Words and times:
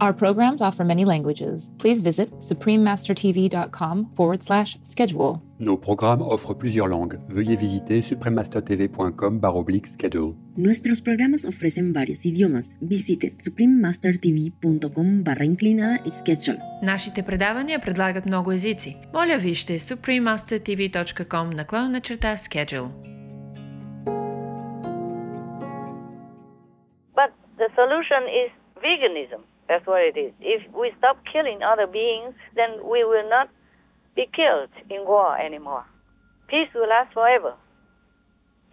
Our 0.00 0.12
programs 0.12 0.60
offer 0.60 0.84
many 0.84 1.06
languages. 1.06 1.70
Please 1.78 2.00
visit 2.00 2.30
suprememastertv.com 2.40 4.10
forward 4.14 4.42
slash 4.42 4.76
schedule. 4.82 5.40
Nos 5.58 5.78
programmes 5.78 6.22
offrent 6.22 6.58
plusieurs 6.58 6.86
langues. 6.88 7.18
Veuillez 7.28 7.56
visiter 7.56 8.02
suprememastertv.com 8.02 9.40
oblique 9.42 9.86
schedule. 9.86 10.34
Nuestros 10.56 11.00
programas 11.00 11.46
ofrecen 11.46 11.94
varios 11.94 12.26
idiomas. 12.26 12.76
Visite 12.82 13.36
suprememastertv.com 13.38 15.22
barra 15.22 15.44
inclinada 15.46 16.10
schedule. 16.10 16.58
Нашите 16.82 17.22
предавания 17.22 17.78
предлагат 17.78 18.26
много 18.26 18.52
езици. 18.52 18.96
Моля 19.14 19.38
вижте 19.38 19.78
suprememastertv.com 19.78 21.50
наклонена 21.50 22.00
черта 22.02 22.36
schedule. 22.36 22.90
But 27.14 27.32
the 27.56 27.70
solution 27.74 28.28
is 28.28 28.50
veganism. 28.82 29.49
That's 29.71 29.87
what 29.87 30.01
it 30.01 30.19
is. 30.19 30.33
If 30.41 30.61
we 30.75 30.91
stop 30.97 31.23
killing 31.31 31.61
other 31.63 31.87
beings, 31.87 32.35
then 32.57 32.83
we 32.83 33.05
will 33.05 33.29
not 33.29 33.47
be 34.17 34.27
killed 34.35 34.67
in 34.89 35.05
war 35.05 35.39
anymore. 35.39 35.85
Peace 36.49 36.67
will 36.75 36.89
last 36.89 37.13
forever. 37.13 37.53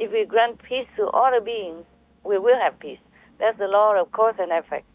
If 0.00 0.10
we 0.10 0.26
grant 0.26 0.60
peace 0.60 0.88
to 0.96 1.06
other 1.06 1.40
beings, 1.40 1.84
we 2.24 2.36
will 2.36 2.58
have 2.58 2.80
peace. 2.80 2.98
That's 3.38 3.56
the 3.58 3.68
law 3.68 3.94
of 3.94 4.10
cause 4.10 4.34
and 4.40 4.50
effect. 4.50 4.86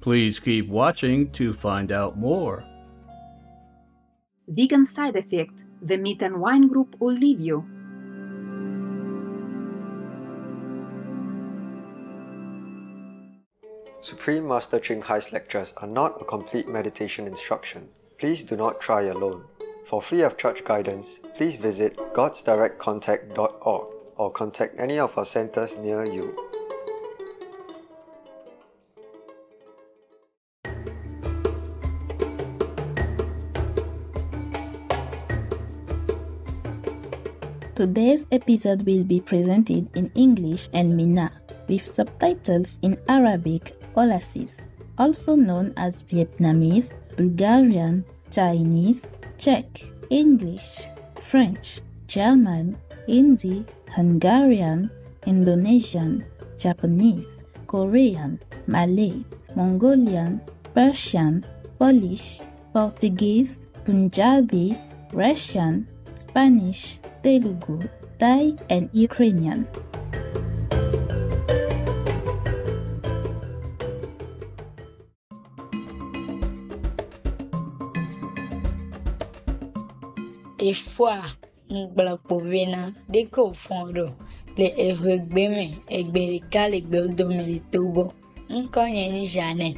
Please 0.00 0.38
keep 0.38 0.68
watching 0.68 1.32
to 1.32 1.52
find 1.52 1.90
out 1.90 2.16
more. 2.16 2.64
Vegan 4.46 4.86
side 4.86 5.16
effect. 5.16 5.64
The 5.82 5.96
meat 5.96 6.22
and 6.22 6.40
wine 6.40 6.68
group 6.68 6.94
will 7.00 7.14
leave 7.14 7.40
you. 7.40 7.66
Supreme 14.00 14.46
Master 14.46 14.78
Ching 14.78 15.02
Hai's 15.02 15.32
lectures 15.32 15.74
are 15.78 15.88
not 15.88 16.20
a 16.20 16.24
complete 16.24 16.68
meditation 16.68 17.26
instruction. 17.26 17.88
Please 18.18 18.44
do 18.44 18.56
not 18.56 18.80
try 18.80 19.02
alone. 19.02 19.44
For 19.84 20.02
free 20.02 20.22
of 20.22 20.36
charge 20.36 20.64
guidance, 20.64 21.20
please 21.34 21.56
visit 21.56 21.96
godsdirectcontact.org 22.12 23.86
or 24.16 24.30
contact 24.30 24.78
any 24.78 24.98
of 24.98 25.16
our 25.18 25.24
centers 25.24 25.76
near 25.76 26.04
you. 26.04 26.34
Today's 37.74 38.24
episode 38.32 38.86
will 38.86 39.04
be 39.04 39.20
presented 39.20 39.94
in 39.94 40.10
English 40.14 40.70
and 40.72 40.96
Mina 40.96 41.30
with 41.68 41.84
subtitles 41.84 42.78
in 42.80 42.96
Arabic 43.06 43.76
Aulacese, 43.96 44.64
also 44.98 45.36
known 45.36 45.72
as 45.76 46.02
Vietnamese, 46.02 46.94
Bulgarian, 47.16 48.04
Chinese, 48.30 49.10
Czech, 49.38 49.66
English, 50.10 50.76
French, 51.16 51.80
German, 52.06 52.76
Hindi, 53.06 53.64
Hungarian, 53.96 54.90
Indonesian, 55.26 56.24
Japanese, 56.58 57.44
Korean, 57.66 58.38
Malay, 58.66 59.24
Mongolian, 59.54 60.40
Persian, 60.74 61.44
Polish, 61.78 62.40
Portuguese, 62.72 63.66
Punjabi, 63.84 64.76
Russian, 65.12 65.88
Spanish, 66.14 66.98
Telugu, 67.22 67.88
Thai, 68.18 68.56
and 68.68 68.88
Ukrainian. 68.92 69.66
Efua 80.58 81.36
ŋgblẽkpovena 81.78 82.80
ɖeke 83.12 83.40
wòfɔ̃ 83.48 83.80
ɖo 83.94 84.06
le 84.58 84.66
exɔ 84.86 85.12
gbe 85.30 85.42
me 85.54 85.64
egbe 85.98 86.20
ɖeka 86.32 86.62
le 86.72 86.78
gbedome 86.88 87.42
le 87.50 87.58
Togo. 87.72 88.04
Ŋkɔ 88.58 88.82
nye 88.94 89.04
nyi 89.12 89.24
Janet. 89.34 89.76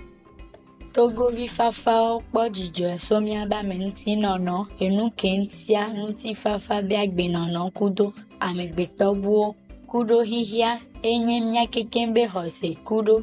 Togovi 0.94 1.46
fafawo 1.56 2.12
kpɔ 2.28 2.42
dzidzɔ 2.54 2.90
so 3.04 3.14
míabe 3.26 3.56
amenutinɔnɔ, 3.62 4.56
enu 4.84 5.04
ke 5.18 5.28
ŋutia, 5.40 5.82
ŋutifafa 5.98 6.74
be 6.88 6.94
agbenɔnɔ 7.04 7.60
kudo 7.78 8.06
amegbetɔbuwo 8.46 9.46
kuɖo 9.90 10.16
xixia 10.30 10.70
enye 11.10 11.36
mía 11.48 11.64
kekeŋ 11.74 12.06
be 12.14 12.22
xɔse 12.32 12.68
kuɖo 12.86 13.14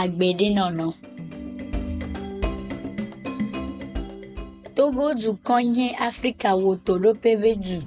agbeɖenɔnɔ. 0.00 0.86
Togo 4.82 5.08
dukɔ 5.22 5.56
nye 5.74 5.86
Afrika 6.08 6.48
wotoɖoƒe 6.62 7.32
be 7.42 7.50
du 7.64 7.78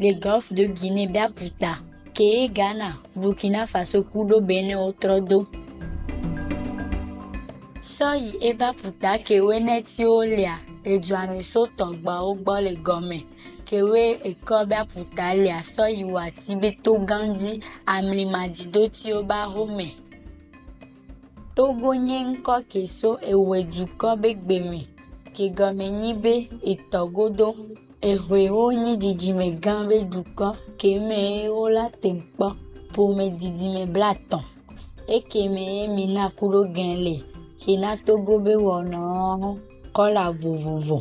le 0.00 0.10
Gulf 0.22 0.46
de 0.56 0.64
Guinea 0.76 1.08
be 1.12 1.18
aƒuta 1.26 1.72
kee 2.16 2.46
Ghana, 2.56 2.88
Burkina 3.20 3.62
Faso 3.72 3.98
kuɖo 4.10 4.36
Benin 4.48 4.78
wotrɔ 4.82 5.16
do. 5.28 5.38
Sɔ 7.94 8.08
yi 8.22 8.30
aƒuta 8.68 9.10
kewoe 9.26 9.56
netiwo 9.66 10.18
lia, 10.36 10.54
edzuameso 10.92 11.60
tɔgbawo 11.78 12.30
gbɔ 12.42 12.54
le 12.66 12.72
gɔme 12.86 13.18
kewoe 13.68 14.04
ekɔ 14.30 14.56
be 14.68 14.74
aƒuta 14.82 15.26
lia 15.42 15.58
sɔ 15.72 15.84
yi 15.96 16.04
wɔ 16.12 16.20
ati 16.28 16.52
be 16.60 16.70
to 16.84 16.92
gã 17.08 17.18
dzi 17.36 17.52
amlimadzidotiwo 17.94 19.18
be 19.28 19.34
axome. 19.44 19.88
Togo 21.56 21.90
nye 22.06 22.18
ŋkɔ 22.32 22.56
ke 22.70 22.80
so 22.86 23.10
ewoe 23.32 23.60
dukɔ 23.74 24.10
be 24.22 24.30
gbeme 24.34 24.93
ke 25.36 25.44
gɔme 25.58 25.86
nyi 26.00 26.10
be 26.22 26.34
etɔgodo. 26.72 27.48
Ehoewo 28.10 28.64
nye 28.82 28.92
dzidzime 29.00 29.46
gã 29.64 29.74
be 29.88 29.96
dukɔ 30.12 30.48
ke 30.78 30.90
me 31.06 31.16
ye 31.36 31.48
wola 31.56 31.84
te 32.00 32.10
kpɔ 32.20 32.48
ƒome 32.94 33.24
blatɔ̃. 33.94 34.42
Ekeme 35.16 35.62
ye 35.76 35.82
mina 35.96 36.24
kuɖo 36.38 36.60
gɛ 36.76 36.88
le 37.04 37.14
ke 37.60 37.72
na 37.82 37.90
Togo 38.06 38.34
be 38.44 38.54
wɔnawo 38.66 39.50
kɔla 39.96 40.24
vovovo. 40.40 40.98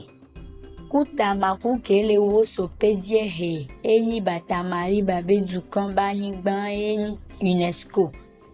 Kutamaku 0.90 1.70
ke 1.86 2.04
le 2.08 2.18
wo 2.18 2.44
soƒedzie 2.54 3.24
he 3.36 3.68
enyi 3.84 4.18
Batamariba 4.28 5.22
be 5.28 5.36
dukɔ 5.50 5.82
be 5.96 6.02
anyigba 6.12 6.56
ye 6.80 6.90
nyi 6.98 7.18
UNESCO 7.52 8.04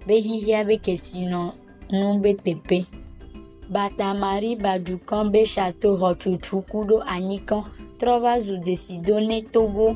be 0.08 0.16
xixia 0.26 0.60
be 0.68 0.76
kesinɔnu 0.86 2.08
be 2.24 2.32
teƒe. 2.46 2.80
Batamari 3.70 4.56
Badukan 4.56 5.32
be 5.32 5.46
Chateau 5.46 5.96
Hotutu 6.02 6.66
ku 6.70 6.78
ɖo 6.90 6.98
anyikan 7.06 7.64
trɔ 8.00 8.40
zu 8.44 8.56
dzesido 8.64 9.16
Togo. 9.54 9.88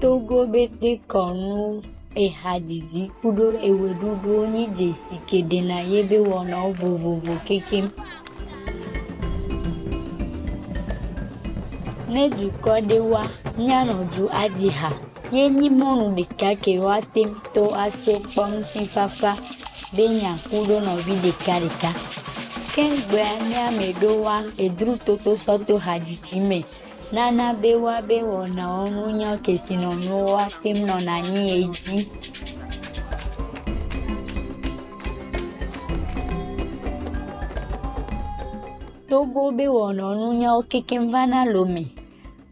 Togo 0.00 0.38
bete 0.52 0.90
kɔ 1.10 1.22
nu 1.40 1.82
ehadzidzi 2.24 3.04
ku 3.20 3.26
ɖo 3.36 3.46
ewɔɖuɖuwo 3.68 4.42
nyi 4.54 4.64
dzesi 4.76 5.16
ke 5.28 5.38
ɖena 5.50 5.78
yebe 5.90 6.16
wɔnawo 6.28 6.70
vovovo 6.80 7.34
kekem. 7.46 7.86
nedukɔɖewoa, 12.14 13.22
míanɔ 13.58 13.96
du 14.12 14.22
aɖi 14.42 14.68
ha. 14.80 14.90
Ye 15.32 15.48
nyi 15.48 15.68
mɔnu 15.70 16.04
ɖeka 16.16 16.50
ke 16.62 16.72
woate 16.84 17.20
ŋutɔ 17.32 17.62
asɔ 17.84 18.12
kpɔ 18.28 18.42
ŋutifafa 18.52 19.30
be 19.94 20.04
nyaku 20.08 20.56
ɖo 20.68 20.76
nɔvi 20.86 21.14
ɖekaɖeka. 21.24 21.90
Ke 22.74 22.82
ŋgbea 22.94 23.32
ne 23.48 23.56
ame 23.68 23.86
ɖewoa 24.00 24.36
edru 24.64 24.92
toto 25.04 25.30
sɔ 25.44 25.78
hadzidzi 25.86 26.40
me 26.48 26.58
nana 27.12 27.52
be 27.60 27.70
woabe 27.76 28.18
wɔnawo 28.24 28.88
nunyawo 28.94 29.36
ke 29.44 29.56
si 29.58 29.76
nɔnɔwo 29.76 30.32
woate 30.32 30.70
nɔna 30.72 31.12
anyi 31.20 31.42
edzi. 31.60 31.98
Togo 39.08 39.52
be 39.56 39.64
wɔnɔnunyawo 39.64 40.60
kekem 40.70 41.10
va 41.12 41.26
na 41.26 41.44
lome. 41.44 42.01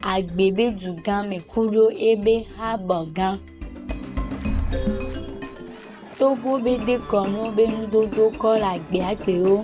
Agbe 0.03 0.51
be 0.57 0.71
du 0.71 0.95
gã 1.05 1.23
me 1.29 1.39
ku 1.51 1.61
ɖo 1.73 1.85
ebe 2.09 2.35
habɔ 2.57 2.99
gã. 3.17 3.29
Togo 6.19 6.59
be 6.65 6.73
de 6.87 6.95
kɔnu 7.11 7.41
be 7.57 7.65
nudodo 7.67 8.25
kɔ 8.41 8.51
le 8.63 8.69
agbea 8.77 9.11
gbewo. 9.23 9.57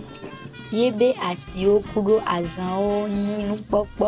Ye 0.73 0.91
be 0.99 1.09
asiwo 1.29 1.75
ku 1.91 1.99
ɖo 2.07 2.17
azãwo 2.37 3.09
nyi 3.09 3.37
nukpɔkpɔ 3.49 4.07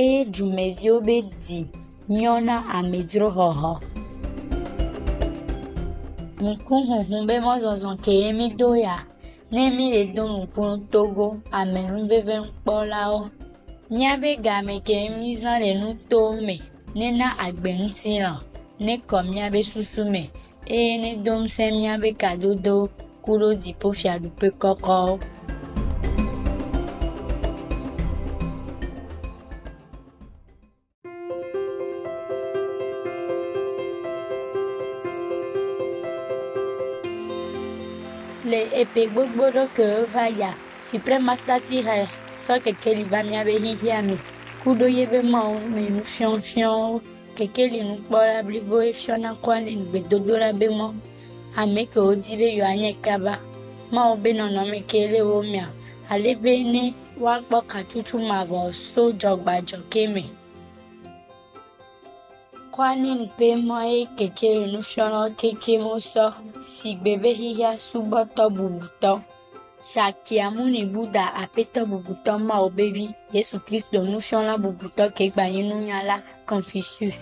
eye 0.00 0.24
dumeviwo 0.24 0.96
be 1.06 1.16
di 1.44 1.60
nyɔ 2.08 2.34
na 2.46 2.56
amedzroxɔxɔ. 2.76 3.72
Ŋkuŋuŋu 6.40 7.26
be 7.28 7.34
mɔzɔzɔ 7.46 7.90
kee 8.04 8.32
mi 8.32 8.48
do 8.58 8.74
ya. 8.74 8.96
Ne 9.52 9.70
mi 9.76 9.84
le 9.92 10.02
do 10.14 10.24
ŋku 10.24 10.62
Togo, 10.90 11.26
amenuvevenukpɔlawo. 11.52 13.20
Míabe 13.88 14.34
game 14.42 14.80
ke 14.82 14.96
mi 15.18 15.36
zã 15.36 15.58
le 15.62 15.70
nutowo 15.80 16.40
me 16.46 16.56
nena 16.98 17.28
agbeŋutilã, 17.46 18.32
nekɔ 18.84 19.18
míabe 19.30 19.60
susu 19.70 20.02
me 20.12 20.22
eye 20.76 20.92
nedo 21.02 21.32
ŋusẽ 21.42 21.66
míabe 21.78 22.08
kadodowo 22.20 22.84
ku 23.24 23.32
ɖo 23.40 23.48
dziƒofiaɖuƒe 23.62 24.48
kɔkɔwo. 24.62 25.14
Le 38.50 38.60
eƒe 38.80 39.02
gbogbo 39.12 39.44
ɖo 39.54 39.64
kewo 39.76 40.00
va 40.12 40.24
ya, 40.40 40.50
Supremastati 40.86 41.76
High 41.86 42.25
Sokekeli 42.36 43.04
vamia 43.04 43.44
be 43.44 43.58
hihiame 43.58 44.16
kudo 44.62 44.86
ye 44.88 45.06
be 45.06 45.22
mawo 45.22 45.58
me 45.74 45.82
nu 45.94 46.02
fiɔfiɔwo 46.12 47.00
kekeli 47.36 47.78
nukpɔla 47.88 48.36
blibo 48.46 48.76
ye 48.86 48.92
fiɔna 49.00 49.30
kɔa 49.42 49.56
le 49.64 49.72
gbedodoɖa 49.88 50.48
be 50.58 50.66
mɔ 50.78 50.88
ame 51.60 51.82
ke 51.92 51.98
wodi 52.06 52.32
be 52.40 52.48
yewoanye 52.56 52.92
kaba. 53.04 53.34
Mawo 53.94 54.16
be 54.22 54.30
nɔnɔme 54.32 54.78
ke 54.90 55.00
le 55.12 55.20
wo 55.22 55.42
mia. 55.42 55.66
Alebe 56.10 56.52
ne 56.72 56.94
woakpɔ 57.18 57.58
katsutu 57.70 58.16
mavɔ 58.18 58.74
so 58.74 59.12
dzɔgbadzɔ 59.12 59.78
e 59.80 59.86
ke 59.92 60.02
me. 60.14 60.24
Kwanin 62.74 63.30
pe 63.38 63.54
mɔe 63.56 64.08
kekeli 64.18 64.64
nufiɔlawo 64.72 65.28
kekem 65.40 65.82
wosɔ 65.90 66.34
si 66.62 66.94
gbe 67.00 67.12
be 67.22 67.30
xixia 67.34 67.72
subɔtɔ 67.88 68.44
bubutɔ 68.56 69.22
shakyamuni 69.90 70.82
buddha 70.92 71.24
apetɔ 71.42 71.80
bubutɔ 71.90 72.32
ma 72.48 72.56
obevi 72.66 73.06
yesu 73.34 73.56
kristo 73.66 73.98
nufiɔla 74.10 74.54
bubutɔ 74.62 75.04
kegbanye 75.16 75.62
nunyala 75.70 76.16
confucius 76.48 77.20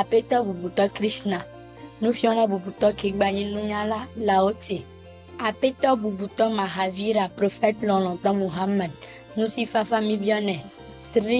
apetɔ 0.00 0.36
bubutɔ 0.46 0.84
krishna 0.96 1.38
nufiɔla 2.02 2.42
bubutɔ 2.50 2.88
kegbanye 3.00 3.44
nunyala 3.54 3.98
laote 4.26 4.78
apetɔ 5.48 5.88
bubutɔ 6.02 6.44
mahavira 6.58 7.24
profet 7.38 7.76
lɔlɔtɔ 7.88 8.30
muhammad 8.42 8.90
ŋutifafa 9.38 9.96
mibiɔnɛ 10.08 10.56
sri 11.00 11.38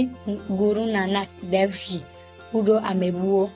guru 0.58 0.84
nanak 0.94 1.28
devji 1.52 1.98
kuɖo 2.52 2.74
amebuwo 2.90 3.50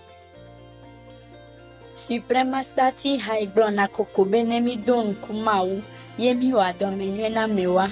supremastati 1.95 3.11
hae 3.25 3.47
gblɔna 3.47 3.87
koko 3.97 4.25
be 4.25 4.43
ne 4.43 4.59
mi 4.61 4.77
do 4.77 4.95
ŋku 5.03 5.33
mawu 5.47 5.77
ye 6.19 6.35
mi 6.35 6.53
wɔ 6.53 6.63
adɔmenyuie 6.71 7.29
na 7.35 7.45
amewoa. 7.45 7.87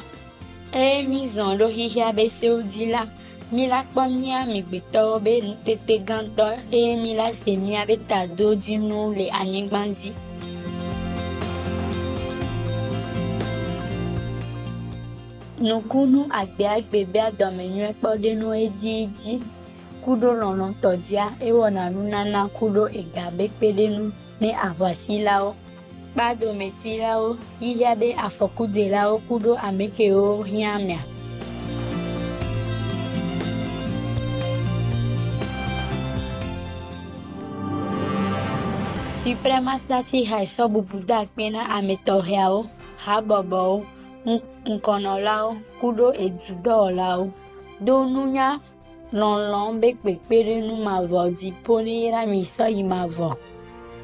Eye 0.73 1.03
mi 1.11 1.27
zɔ 1.27 1.57
ɖo 1.59 1.67
xixia 1.77 2.13
be 2.17 2.25
sewo 2.29 2.63
dzi 2.63 2.87
la, 2.95 3.03
mi 3.53 3.67
la 3.67 3.85
kpɔ 3.85 4.03
mía 4.09 4.37
amegbetɔwo 4.45 5.15
be 5.25 5.41
nutete 5.41 5.95
gãtɔ 6.09 6.47
eye 6.73 6.97
mi 7.03 7.15
la 7.15 7.33
se 7.33 7.57
míabe 7.57 7.97
tadodzinuwo 8.09 9.15
le 9.15 9.27
anyigba 9.31 9.81
dzi. 9.89 10.13
Nukunu 15.61 16.21
agbeagbe 16.41 17.05
be 17.13 17.19
adɔmenyuie 17.21 17.93
kpɔɖenuwo 18.01 18.55
edidi 18.67 19.35
ku 20.03 20.17
ɖo 20.21 20.31
lɔlɔ̃tɔdia 20.41 21.25
ewɔna 21.49 21.91
nunana 21.95 22.49
ku 22.57 22.65
ɖo 22.75 22.85
ega 23.01 23.31
be 23.37 23.45
kpeɖenu 23.49 24.11
ne 24.41 24.51
aʋasilawo, 24.69 25.55
kpadometilawo, 26.15 27.29
xixia 27.61 27.93
be 28.01 28.09
afɔkudzelawo 28.27 29.15
ku 29.27 29.35
ɖo 29.45 29.53
ame 29.67 29.87
kewo 29.97 30.45
hiã 30.51 30.71
amea. 30.77 31.03
Supremastati 39.23 40.25
High 40.31 40.51
sɔ 40.55 40.65
bubu 40.73 40.99
do 41.07 41.15
akpe 41.15 41.45
na 41.55 41.63
ame 41.77 41.95
tɔxɛawo, 42.07 42.61
habɔbɔwo, 43.05 43.77
ŋkɔnɔlawo 44.75 45.51
ku 45.81 45.87
ɖo 45.97 46.09
edudɔwɔlawo. 46.25 47.25
Do 47.85 47.95
nunya 48.13 48.61
lɔlɔ̃ 49.13 49.81
be 49.81 49.89
kpekpeɖenu 50.01 50.75
mavɔ 50.87 51.21
dziƒo 51.37 51.75
ne 51.85 51.95
yra 52.07 52.27
mi 52.27 52.41
sɔ 52.43 52.67
yi 52.77 52.83
mavɔ. 52.83 53.31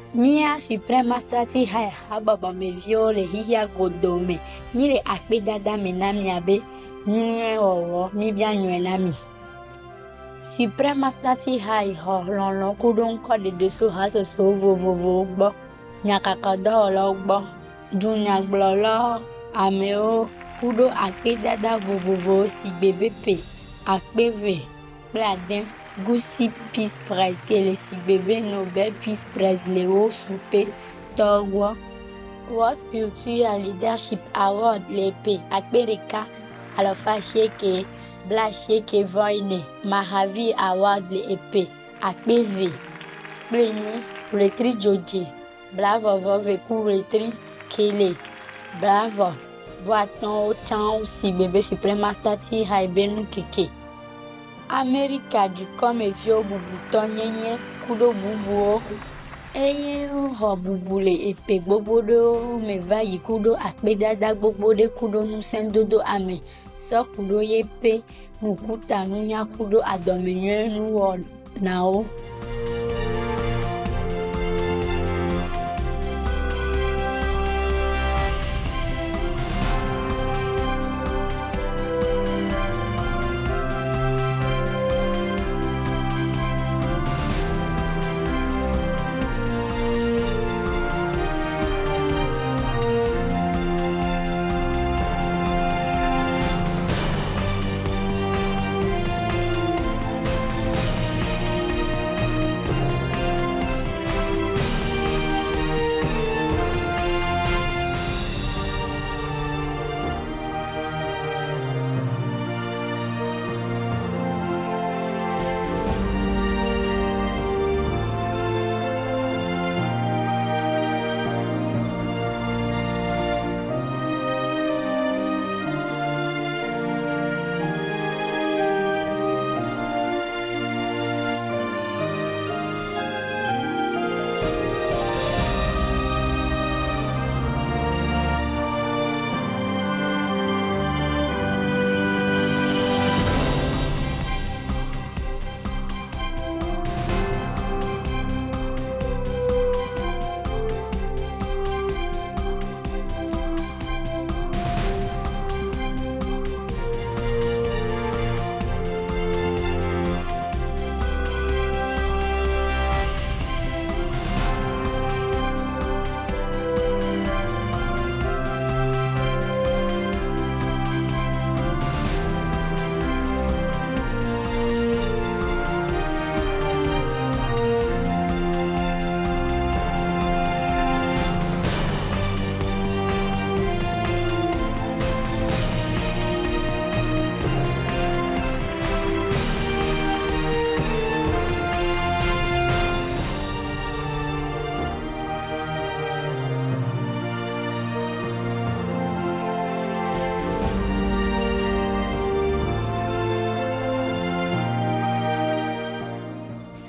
Mia 0.09 0.57
Mía 0.57 0.59
supremastati 0.59 1.65
haya 1.65 1.91
hababa 2.09 2.51
me 2.51 2.71
viole 2.71 3.29
hiya 3.29 3.67
godome. 3.67 4.39
Mire 4.73 5.01
akpe 5.05 5.39
dada 5.39 5.77
me 5.77 5.91
na 5.91 6.13
mi 6.13 6.31
abe. 6.31 6.63
Nyue 7.05 7.57
owo 7.59 8.09
mi 8.13 8.31
bia 8.31 8.55
nyue 8.55 8.79
na 8.79 8.97
mi. 8.97 9.13
Supremastati 10.43 11.59
ha 11.59 11.85
ho 12.01 12.23
lon 12.25 12.59
lon 12.59 12.75
kudon 12.75 13.21
ko 13.21 13.37
de 13.37 13.51
deso 13.51 13.89
haso 13.89 14.25
so 14.25 14.49
vovovo 14.51 15.25
gbo. 15.25 15.53
Nyakakadolo 16.03 17.13
gbo. 17.13 17.43
Dunyagblolo 17.93 19.21
ameo 19.53 20.27
kudo 20.59 20.89
akpe 20.89 21.35
dada 21.37 21.77
vovovo 21.77 22.47
si 22.47 22.71
bebepe 22.81 23.37
akpe 23.85 24.29
ve 24.31 24.65
kple 25.11 25.23
adin. 25.23 25.65
Gusi 26.05 26.51
Peace 26.73 26.97
Prize 27.07 27.43
Kelesi 27.43 27.95
Bebe 28.07 28.39
Nobel 28.41 28.91
Peace 29.01 29.23
Prize 29.33 29.67
Leo 29.67 30.09
Soupe 30.11 30.67
Togwo 31.15 31.75
World 32.49 32.75
Spiritual 32.77 33.59
Leadership 33.59 34.21
Award 34.33 34.83
Lepe 34.89 35.39
Akbereka 35.51 36.25
Alofa 36.77 37.19
Sheke 37.21 37.85
Blasheke 38.27 39.03
Voine 39.05 39.63
Mahavi 39.83 40.53
Award 40.57 41.11
Lepe 41.11 41.67
Akbeve 42.01 42.71
Plenye 43.49 44.01
Retri 44.31 44.73
Joje 44.73 45.27
Bravo 45.75 46.17
Voveku 46.19 46.85
Retri 46.85 47.33
Kele 47.69 48.15
Bravo 48.79 49.33
Voatan 49.85 50.51
Otan 50.51 51.01
Osi 51.01 51.31
Bebe 51.37 51.61
Supremastati 51.61 52.63
Haibenu 52.65 53.25
Keke. 53.31 53.78
Nukeke. 54.69 54.81
Amerika 54.81 55.47
dukɔmeviwo 55.47 56.39
bubutɔ 56.49 57.01
nyenye 57.15 57.57
ku 57.85 57.91
ɖo 57.99 58.07
bubuwo 58.21 58.81
eye 59.65 59.95
woxɔ 60.13 60.49
bubu 60.63 60.95
le 61.05 61.13
eƒe 61.29 61.55
gbogbo 61.65 61.95
ɖewo 62.07 62.59
me 62.65 62.75
va 62.89 62.99
yi 63.01 63.17
ku 63.25 63.33
ɖo 63.43 63.51
akpedada 63.67 64.29
gbogbo 64.39 64.67
ɖe 64.77 64.85
ku 64.97 65.05
ɖo 65.13 65.19
ŋusẽdodo 65.31 65.97
ame 66.13 66.35
sɔ 66.87 66.99
ku 67.11 67.21
ɖo 67.29 67.39
yeƒe 67.51 67.93
ŋkuta 68.47 68.97
nunya 69.09 69.39
ku 69.53 69.61
ɖo 69.71 69.79
adɔmenyuie 69.93 70.69
nuwɔnawo. 70.75 72.05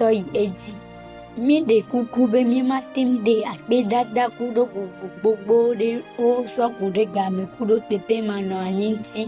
Sɔyi 0.01 0.23
edzi 0.43 0.73
mi 1.47 1.57
ɖe 1.69 1.77
kuku 1.91 2.21
be 2.33 2.41
mi 2.51 2.59
ma 2.71 2.79
te 2.93 3.01
ŋu 3.11 3.17
de 3.27 3.35
akpedada 3.53 4.25
ku 4.37 4.45
ɖo 4.55 4.63
bubu 4.73 5.07
gbogbo 5.21 5.55
ɖe 5.81 5.89
wo 6.21 6.31
sɔ 6.55 6.65
ku 6.77 6.85
ɖe 6.95 7.03
game 7.15 7.43
ku 7.55 7.61
ɖo 7.69 7.77
teƒe 7.89 8.17
ma 8.29 8.37
nɔ 8.49 8.57
anyi 8.69 8.87
ŋuti 8.97 9.23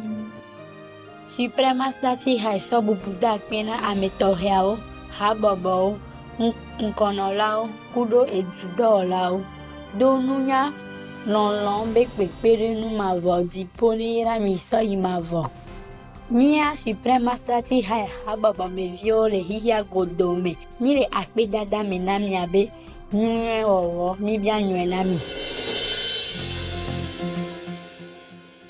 supremastati 1.34 2.32
high 2.44 2.62
sɔ 2.68 2.76
bubu 2.86 3.10
de 3.20 3.28
akpe 3.36 3.58
na 3.68 3.74
ame 3.90 4.08
tɔxɛawo 4.20 4.72
habɔbɔwo 5.18 5.90
ŋkɔnɔlawo 6.86 7.62
ku 7.92 8.00
ɖo 8.10 8.20
edudɔwɔlawo 8.38 9.38
do 9.98 10.08
nunya 10.26 10.62
lɔlɔ 11.32 11.74
be 11.94 12.02
kpekpeɖenu 12.12 12.86
mavɔ 13.00 13.34
dziƒo 13.50 13.88
ne 13.98 14.06
yra 14.20 14.34
mi 14.44 14.54
sɔ 14.66 14.78
yi 14.88 14.96
mavɔ 15.06 15.42
mía 16.32 16.72
supremastati 16.74 17.82
high 17.88 18.08
habɔbɔmeviwo 18.24 19.28
le 19.32 19.40
xixia 19.48 19.78
godo 19.92 20.34
me. 20.42 20.56
Mi 20.80 20.94
le 20.96 21.04
akpedada 21.20 21.84
me 21.84 21.98
na 21.98 22.18
mia 22.18 22.46
be 22.52 22.70
nyuie 23.12 23.60
wɔwɔ 23.70 24.18
mi 24.24 24.38
bia 24.38 24.56
nyuie 24.60 24.86
na 24.88 25.04
mi. 25.04 25.18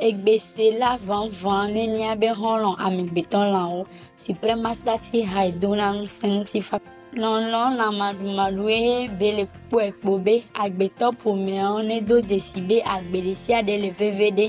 egbese 0.02 0.78
la 0.80 0.96
vãvã 0.98 1.70
ne 1.74 1.82
míabe 1.86 2.28
xɔlɔ 2.40 2.70
amegbetɔlãwo 2.86 3.86
supremastati 4.18 5.22
high 5.22 5.52
dona 5.62 5.86
ŋusẽ 5.94 6.26
ŋutifa 6.34 6.76
lɔlɔ 7.14 7.62
lãmaɖumaɖue 7.78 9.08
be 9.18 9.28
le 9.36 9.44
kpɔe 9.46 9.92
kpo 10.00 10.12
be. 10.24 10.34
Agbetɔ 10.62 11.06
ƒomeawo 11.22 11.78
ne 11.86 12.00
do 12.00 12.20
desi 12.20 12.60
be. 12.68 12.82
Agbe 12.82 13.18
ɖe 13.22 13.34
sia 13.36 13.62
ɖe 13.62 13.74
le 13.82 13.90
veve 13.90 14.28
ɖe 14.38 14.46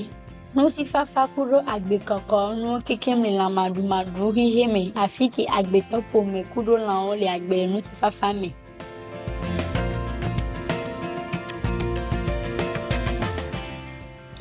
ŋutifafa 0.54 1.22
ku 1.34 1.40
ɖo 1.50 1.58
agbekɔkɔ 1.74 2.38
nuwo 2.60 2.76
kekem 2.86 3.18
le 3.26 3.30
lãmaɖumaɖu 3.40 4.24
xixe 4.36 4.64
me 4.74 4.82
afi 5.02 5.24
ke 5.34 5.42
agbetɔ 5.58 5.96
ƒome 6.10 6.40
ku 6.50 6.58
ɖo 6.66 6.74
lãwo 6.88 7.10
le 7.20 7.26
agbe 7.36 7.54
le 7.62 7.66
ŋutifafa 7.74 8.28
me. 8.40 8.48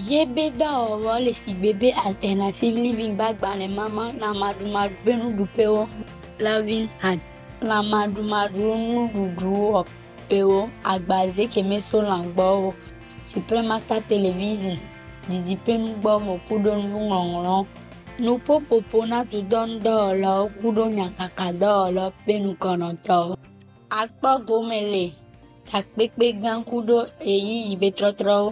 Yebe 0.10 0.44
dɔwɔwɔ 0.60 1.14
le 1.26 1.32
sigbe 1.42 1.70
be 1.80 1.90
alternative 2.06 2.76
living 2.86 3.14
be 3.18 3.24
agbalẽ 3.32 3.68
mama 3.78 4.04
lãmaɖumaɖu 4.22 4.96
ƒe 5.06 5.14
nuɖuƒewo 5.22 5.82
loving 6.46 6.86
heart. 7.02 7.20
Lãmaɖumaɖu 7.70 8.64
nuɖuɖu 8.94 9.52
wɔƒewo 9.74 10.60
agbaze 10.92 11.44
keme 11.54 11.78
so 11.88 11.98
lã 12.10 12.18
gbɔwo 12.34 12.74
supremaster 13.26 14.00
television 14.08 14.78
didiƒe 15.30 15.74
nugbɔme 15.84 16.34
ku 16.48 16.54
ɖo 16.64 16.74
nuŋɔŋlɔ 16.90 17.56
nuƒoƒoƒo 18.24 19.00
na 19.12 19.20
tudɔnudɔwɔlawo 19.32 20.44
ku 20.60 20.68
ɖo 20.76 20.84
nyakaka 20.98 21.48
dɔwɔlawo 21.62 22.12
ƒe 22.26 22.36
nukɔnɔtɔwo. 22.46 23.34
Akpɔ 24.02 24.32
gome 24.48 24.80
le. 24.94 25.06
Takpekpe 25.70 26.26
gã 26.42 26.54
ku 26.70 26.78
ɖo 26.88 26.98
eyiyi 27.32 27.74
be 27.80 27.88
trɔtrɔwo 27.98 28.50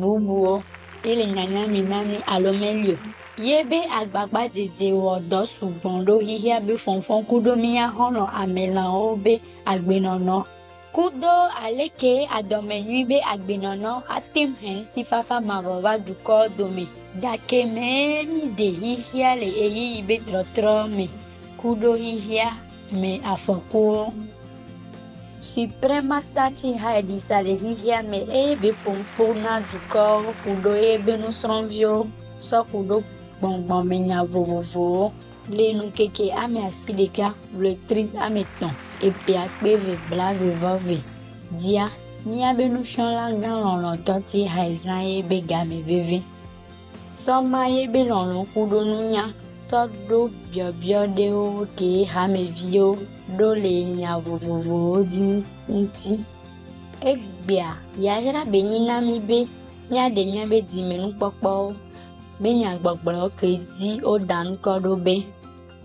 bubuwo 0.00 0.62
ele 1.04 1.24
nyanyami 1.26 1.80
na 1.90 1.98
mi 2.02 2.18
alo 2.26 2.52
meli 2.52 2.92
o 2.94 2.98
ye 3.46 3.62
be 3.64 3.78
agbagba 3.98 4.48
dzedze 4.48 4.88
wɔ 5.02 5.12
dɔ 5.30 5.40
sugbɔ 5.54 5.90
ɖo 6.06 6.14
xixia 6.26 6.56
be 6.66 6.74
fɔfɔ 6.84 7.14
ku 7.28 7.36
ɖo 7.44 7.52
mía 7.62 7.86
xɔlɔ 7.96 8.24
amelãwo 8.42 9.16
be 9.24 9.40
agbenɔnɔ 9.72 10.36
kudo 10.94 11.34
aleke 11.64 12.12
adɔmenyuibe 12.38 13.18
agbenɔnɔ 13.32 13.92
atem 14.16 14.50
hɛn 14.62 14.78
ti 14.92 15.00
fafa 15.10 15.36
mavɔ 15.48 15.74
va 15.84 15.92
dukɔ 16.06 16.36
dome. 16.56 16.84
Dakeme 17.22 17.86
mi 18.32 18.42
de 18.58 18.68
xixia 18.80 19.30
le 19.40 19.48
eyiyi 19.64 20.02
be 20.06 20.16
trɔtrɔ 20.26 20.74
me. 20.96 21.06
Kudo 21.60 21.90
xixia 22.02 22.48
me 23.00 23.10
afɔkuwo 23.32 24.12
supremasitati 25.50 26.68
hã 26.80 26.90
eɖisa 27.00 27.36
le 27.46 27.54
xixia 27.62 27.98
me 28.10 28.18
eye 28.38 28.54
be 28.62 28.70
ƒoƒo 28.84 29.26
na 29.42 29.52
dukɔwo 29.70 30.30
kudo 30.44 30.72
ye 30.84 30.92
be 31.04 31.12
nusrɔ̃viwo 31.22 32.06
sɔ 32.48 32.58
kudo 32.70 32.96
gbɔngbɔmenya 33.40 34.18
vovovowo 34.32 35.12
le 35.50 35.74
nukeke 35.74 36.32
ame 36.32 36.60
asi 36.68 36.92
ɖeka 36.98 37.26
ɣletri 37.58 38.02
ame 38.24 38.40
etɔ̃ 38.46 38.72
epe 39.06 39.32
akpe 39.44 39.68
eve 39.76 39.94
blaeve 40.08 40.48
vɔ 40.62 40.72
ve. 40.86 40.98
Dia 41.60 41.84
míabe 42.26 42.64
nufiɔla 42.72 43.24
gã 43.42 43.52
lɔlɔ̃tɔ 43.64 44.14
ti 44.28 44.40
high 44.54 44.72
zã 44.72 44.96
ye 45.08 45.22
be 45.22 45.40
game 45.40 45.82
veve. 45.88 46.22
Sɔma 47.12 47.68
ye 47.74 47.86
be 47.92 48.00
lɔlɔ 48.10 48.46
ku 48.52 48.60
ɖo 48.70 48.80
nunya. 48.84 49.24
Sɔ 49.68 49.88
ɖo 50.08 50.30
biɔbiɔ 50.50 51.00
ɖewo 51.16 51.66
ke 51.76 52.04
hameviwo 52.12 52.96
ɖo 53.36 53.48
le 53.62 53.72
nya 53.96 54.18
vovovowo 54.24 55.04
dzi 55.10 55.42
ŋuti. 55.68 56.14
Egbea 57.10 57.70
yayra 57.98 58.44
be 58.50 58.58
nyi 58.62 58.78
na 58.88 59.00
mi 59.00 59.18
be 59.20 59.38
míaɖe 59.90 60.22
míabe 60.32 60.58
dzimenukpɔkpɔwo 60.68 61.74
be 62.40 62.48
nyagbɔgblɔwo 62.60 63.28
ke 63.38 63.48
dzi 63.74 63.90
woda 64.08 64.38
ŋkɔ 64.50 64.72
ɖo 64.84 64.92
be 65.04 65.14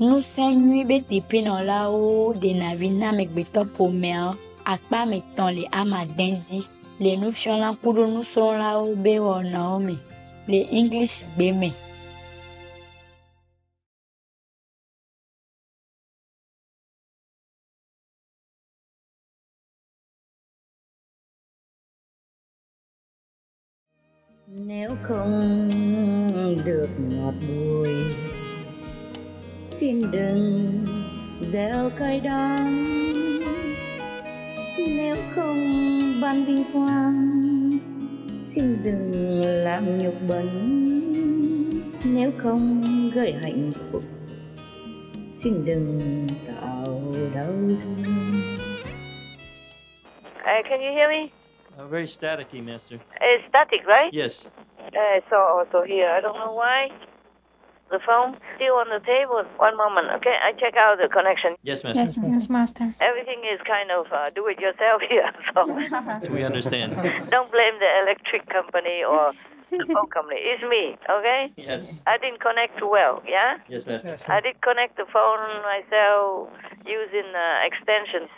ŋusẽ 0.07 0.45
nyui 0.63 0.81
be 0.89 0.97
teƒenɔlawo 1.09 1.99
ɖena 2.41 2.67
vi 2.79 2.87
na 2.99 3.07
amegbetɔ 3.11 3.61
ƒomeawo 3.75 4.31
akpa 4.73 4.97
ame 5.03 5.17
etɔ̃ 5.21 5.47
le 5.57 5.63
amade 5.79 6.27
dzi 6.43 6.59
le 7.03 7.11
nufiɔla 7.21 7.69
ku 7.81 7.87
ɖo 7.95 8.03
nusrɔ̃lawo 8.13 8.85
be 9.03 9.13
wɔnawo 9.25 9.75
me 9.87 9.95
le 10.51 10.59
english 10.79 11.15
gbe 11.35 11.47
me. 11.61 11.69
nếu 24.51 24.95
không 25.07 26.18
được 26.65 26.89
ngọt 27.09 27.33
bùi 27.49 27.89
xin 29.71 30.11
đừng 30.11 30.69
gieo 31.39 31.89
cay 31.99 32.19
đắng 32.19 32.99
nếu 34.87 35.15
không 35.35 35.57
ban 36.21 36.45
vinh 36.45 36.63
quang 36.73 37.69
xin 38.47 38.83
đừng 38.83 39.41
làm 39.43 39.97
nhục 39.97 40.15
bẩn 40.29 40.45
nếu 42.05 42.31
không 42.37 42.81
gợi 43.13 43.33
hạnh 43.41 43.71
phúc 43.91 44.03
xin 45.37 45.65
đừng 45.65 46.27
tạo 46.47 47.03
đau 47.35 47.53
thương 47.95 48.59
Uh, 50.49 50.63
can 50.63 50.81
you 50.81 50.91
hear 50.95 51.07
me? 51.07 51.31
Uh, 51.77 51.87
very 51.91 52.07
staticky, 52.07 52.59
Master. 52.61 52.97
It's 53.21 53.43
static, 53.49 53.81
right? 53.85 54.11
Yes. 54.11 54.47
Uh, 54.95 55.17
it's 55.17 55.31
also 55.31 55.83
here. 55.83 56.09
I 56.09 56.21
don't 56.21 56.37
know 56.37 56.53
why. 56.53 56.89
The 57.91 57.99
phone 58.05 58.37
still 58.55 58.75
on 58.75 58.89
the 58.89 59.01
table. 59.03 59.41
One 59.57 59.75
moment, 59.75 60.07
okay? 60.17 60.35
I 60.45 60.53
check 60.53 60.75
out 60.77 60.97
the 61.01 61.09
connection. 61.09 61.55
Yes, 61.63 61.83
Master. 61.83 61.99
Yes, 61.99 62.13
yes, 62.21 62.49
master. 62.49 62.93
Everything 63.01 63.41
is 63.51 63.59
kind 63.65 63.89
of 63.89 64.05
uh, 64.13 64.29
do 64.29 64.45
it 64.45 64.59
yourself 64.59 65.01
here, 65.09 65.25
so 65.53 66.29
We 66.31 66.43
understand. 66.43 66.93
don't 67.33 67.51
blame 67.51 67.75
the 67.81 67.89
electric 68.05 68.47
company 68.49 69.01
or 69.03 69.33
the 69.71 69.85
phone 69.91 70.09
company. 70.13 70.37
It's 70.37 70.61
me, 70.69 70.97
okay? 71.09 71.51
Yes. 71.57 72.03
I 72.05 72.17
didn't 72.19 72.41
connect 72.41 72.77
well, 72.81 73.23
yeah? 73.27 73.57
Yes, 73.67 73.87
Master. 73.87 74.17
I 74.31 74.39
did 74.39 74.61
connect 74.61 74.97
the 74.97 75.05
phone 75.11 75.41
myself 75.65 76.49
using 76.85 77.25
uh, 77.33 77.65
extensions. 77.65 78.29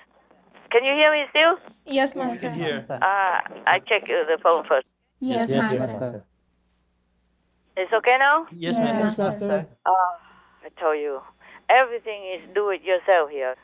Can 0.71 0.85
you 0.85 0.93
hear 0.93 1.11
me 1.11 1.25
still? 1.29 1.59
Yes, 1.85 2.15
We 2.15 2.21
master. 2.21 2.49
can 2.51 2.57
hear. 2.59 2.85
Uh, 2.89 2.95
I 3.67 3.79
check 3.85 4.03
uh, 4.03 4.23
the 4.31 4.37
phone 4.41 4.63
first. 4.65 4.87
Yes, 5.19 5.49
master. 5.49 6.23
It's 7.77 7.91
okay 7.93 8.17
now? 8.19 8.47
Yes, 8.51 8.75
Yes, 8.77 8.93
Master. 8.95 9.23
master. 9.23 9.67
Oh, 9.85 10.11
I 10.65 10.69
told 10.79 10.99
you, 10.99 11.21
everything 11.69 12.21
is 12.35 12.41
do 12.53 12.69
it 12.69 12.81
yourself 12.83 13.29
here. 13.31 13.55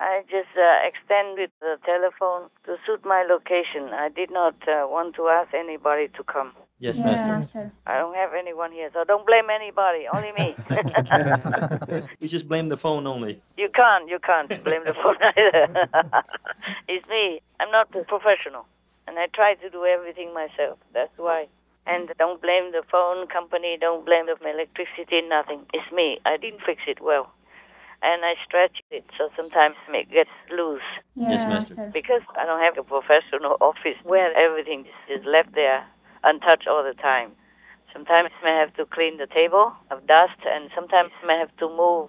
I 0.00 0.22
just 0.28 0.50
uh, 0.58 0.88
extended 0.88 1.50
the 1.60 1.76
telephone 1.86 2.50
to 2.66 2.76
suit 2.84 3.04
my 3.04 3.24
location. 3.28 3.94
I 3.94 4.08
did 4.08 4.30
not 4.30 4.54
uh, 4.66 4.88
want 4.88 5.14
to 5.16 5.28
ask 5.28 5.54
anybody 5.54 6.08
to 6.16 6.24
come. 6.24 6.52
Yes, 6.80 6.96
Yes, 6.96 7.04
Master. 7.22 7.28
master. 7.28 7.72
I 7.86 7.98
don't 7.98 8.14
have 8.16 8.30
anyone 8.36 8.72
here, 8.72 8.90
so 8.92 9.04
don't 9.04 9.24
blame 9.26 9.48
anybody, 9.54 10.06
only 10.12 10.32
me. 10.32 10.56
you 12.20 12.28
just 12.28 12.48
blame 12.48 12.68
the 12.68 12.76
phone 12.76 13.06
only. 13.06 13.40
you 13.56 13.68
can't, 13.74 14.08
you 14.08 14.18
can't 14.18 14.48
blame 14.64 14.82
the 14.84 14.94
phone 14.94 15.16
either. 15.36 15.68
it's 16.88 17.06
me. 17.08 17.40
I'm 17.60 17.70
not 17.70 17.94
a 17.94 18.02
professional, 18.04 18.66
and 19.06 19.18
I 19.18 19.26
try 19.32 19.54
to 19.54 19.70
do 19.70 19.84
everything 19.84 20.34
myself. 20.34 20.78
That's 20.92 21.16
why. 21.16 21.46
And 21.86 22.10
don't 22.18 22.40
blame 22.40 22.72
the 22.72 22.82
phone 22.90 23.26
company, 23.28 23.76
don't 23.78 24.04
blame 24.04 24.26
the 24.26 24.36
electricity, 24.48 25.20
nothing. 25.20 25.66
It's 25.72 25.90
me. 25.92 26.18
I 26.24 26.36
didn't 26.36 26.60
fix 26.64 26.82
it 26.86 27.00
well. 27.00 27.30
And 28.02 28.24
I 28.24 28.34
stretch 28.44 28.82
it, 28.90 29.04
so 29.16 29.28
sometimes 29.36 29.76
it 29.88 30.10
gets 30.10 30.30
loose. 30.50 30.82
Yes, 31.14 31.28
Yes, 31.30 31.46
master. 31.46 31.74
master. 31.76 31.90
Because 31.92 32.22
I 32.38 32.44
don't 32.46 32.60
have 32.60 32.76
a 32.78 32.82
professional 32.82 33.56
office 33.60 33.96
where 34.02 34.32
everything 34.36 34.86
is 35.08 35.24
left 35.24 35.54
there 35.54 35.86
untouched 36.22 36.66
all 36.66 36.82
the 36.82 36.94
time. 36.94 37.32
Sometimes 37.92 38.30
I 38.44 38.50
have 38.58 38.74
to 38.74 38.86
clean 38.86 39.18
the 39.18 39.26
table 39.26 39.72
of 39.90 40.06
dust, 40.06 40.40
and 40.46 40.70
sometimes 40.74 41.12
I 41.28 41.34
have 41.38 41.54
to 41.58 41.68
move 41.68 42.08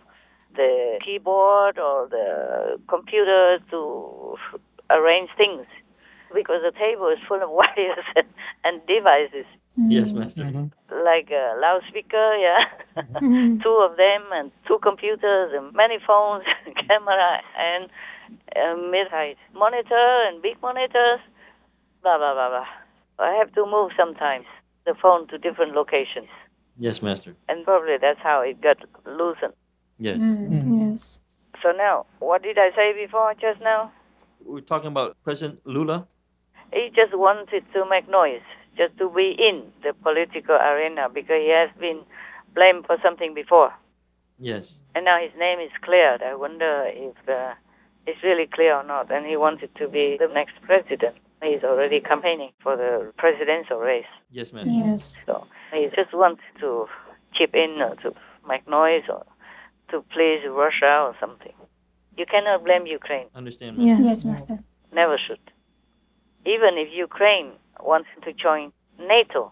the 0.55 0.99
keyboard 1.03 1.77
or 1.77 2.07
the 2.07 2.79
computer 2.87 3.59
to 3.71 4.37
arrange 4.89 5.29
things 5.37 5.65
because 6.33 6.61
the 6.63 6.71
table 6.71 7.09
is 7.09 7.19
full 7.27 7.41
of 7.43 7.49
wires 7.59 8.05
and, 8.15 8.27
and 8.63 8.85
devices 8.87 9.45
Yes, 9.77 10.11
mm. 10.11 10.15
Master. 10.19 10.43
Mm-hmm. 10.43 10.67
like 11.03 11.29
a 11.31 11.59
loudspeaker, 11.59 12.35
yeah, 12.37 12.63
mm-hmm. 12.97 13.59
two 13.63 13.77
of 13.83 13.97
them, 13.97 14.23
and 14.31 14.51
two 14.67 14.79
computers, 14.81 15.51
and 15.53 15.73
many 15.73 15.97
phones, 16.05 16.43
camera, 16.87 17.41
and 17.57 17.89
a 18.55 18.75
mid-height 18.89 19.37
monitor 19.53 20.23
and 20.27 20.41
big 20.41 20.61
monitors, 20.61 21.19
blah 22.01 22.17
blah 22.17 22.33
blah 22.33 22.49
blah. 22.49 22.65
I 23.19 23.33
have 23.35 23.53
to 23.53 23.65
move 23.65 23.91
sometimes 23.97 24.45
the 24.85 24.93
phone 25.01 25.27
to 25.27 25.37
different 25.37 25.73
locations, 25.73 26.29
Yes, 26.77 27.01
Master. 27.01 27.35
and 27.49 27.63
probably 27.65 27.97
that's 27.99 28.19
how 28.23 28.41
it 28.41 28.61
got 28.61 28.77
loosened. 29.05 29.53
Yes. 29.99 30.17
Mm, 30.19 30.49
mm-hmm. 30.49 30.91
Yes. 30.91 31.21
So 31.61 31.71
now, 31.71 32.05
what 32.19 32.43
did 32.43 32.57
I 32.57 32.69
say 32.75 32.93
before 32.93 33.33
just 33.33 33.61
now? 33.61 33.91
We're 34.45 34.61
talking 34.61 34.87
about 34.87 35.17
President 35.23 35.59
Lula. 35.65 36.07
He 36.73 36.89
just 36.95 37.13
wanted 37.17 37.63
to 37.73 37.85
make 37.89 38.09
noise, 38.09 38.43
just 38.77 38.97
to 38.97 39.09
be 39.09 39.35
in 39.37 39.63
the 39.83 39.93
political 39.93 40.55
arena 40.55 41.07
because 41.13 41.41
he 41.41 41.49
has 41.49 41.69
been 41.79 42.01
blamed 42.53 42.85
for 42.85 42.97
something 43.03 43.33
before. 43.33 43.73
Yes. 44.39 44.65
And 44.93 45.05
now 45.05 45.19
his 45.21 45.31
name 45.37 45.59
is 45.59 45.71
cleared. 45.81 46.21
I 46.21 46.35
wonder 46.35 46.85
if 46.87 47.15
uh, 47.27 47.53
it's 48.07 48.21
really 48.23 48.47
clear 48.47 48.75
or 48.75 48.83
not. 48.83 49.11
And 49.11 49.25
he 49.25 49.37
wanted 49.37 49.73
to 49.75 49.87
be 49.87 50.17
the 50.19 50.27
next 50.33 50.55
president. 50.61 51.15
He's 51.43 51.63
already 51.63 51.99
campaigning 51.99 52.51
for 52.63 52.75
the 52.77 53.11
presidential 53.17 53.77
race. 53.79 54.05
Yes, 54.31 54.53
Master. 54.53 54.71
Yes. 54.71 55.15
So 55.25 55.45
he 55.73 55.87
just 55.95 56.13
wants 56.13 56.41
to 56.61 56.87
chip 57.33 57.53
in 57.53 57.81
or 57.81 57.95
to 57.97 58.13
make 58.47 58.67
noise 58.67 59.03
or 59.09 59.25
to 59.91 60.01
please 60.13 60.39
Russia 60.49 61.03
or 61.07 61.15
something. 61.19 61.53
You 62.17 62.25
cannot 62.25 62.63
blame 62.63 62.85
Ukraine. 62.87 63.27
Understand, 63.35 63.77
Yes. 63.77 63.99
Master. 63.99 64.07
Yes, 64.09 64.25
Master. 64.25 64.59
Never 64.93 65.17
should. 65.17 65.39
Even 66.45 66.77
if 66.77 66.87
Ukraine 66.93 67.51
wants 67.85 68.09
to 68.23 68.33
join 68.33 68.71
NATO, 68.99 69.51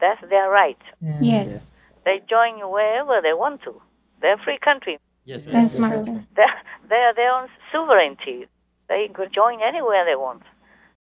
that's 0.00 0.20
their 0.28 0.50
right. 0.50 0.78
Mm. 1.02 1.18
Yes. 1.20 1.76
They 2.04 2.20
join 2.28 2.58
wherever 2.70 3.20
they 3.22 3.32
want 3.32 3.62
to. 3.62 3.80
They're 4.20 4.34
a 4.34 4.38
free 4.38 4.58
country. 4.58 4.98
Yes, 5.24 5.42
Yes, 5.46 5.80
Master. 5.80 6.12
Master. 6.12 6.24
They're, 6.36 6.62
they're 6.88 7.14
their 7.14 7.32
own 7.32 7.48
sovereignty. 7.72 8.46
They 8.88 9.08
could 9.12 9.32
join 9.32 9.60
anywhere 9.62 10.04
they 10.04 10.14
want. 10.16 10.42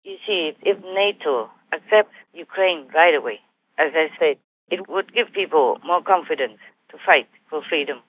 You 0.05 0.17
see, 0.27 0.57
if 0.63 0.79
NATO 0.83 1.51
accepts 1.73 2.15
Ukraine 2.35 2.89
right 2.95 3.15
away, 3.15 3.41
as 3.79 3.93
I 3.95 4.11
said, 4.19 4.39
it 4.71 4.89
would 4.89 5.15
give 5.15 5.33
people 5.33 5.79
more 5.85 6.03
confidence 6.03 6.59
to 6.91 6.99
fight 7.05 7.29
for 7.49 7.63
freedom 7.63 8.01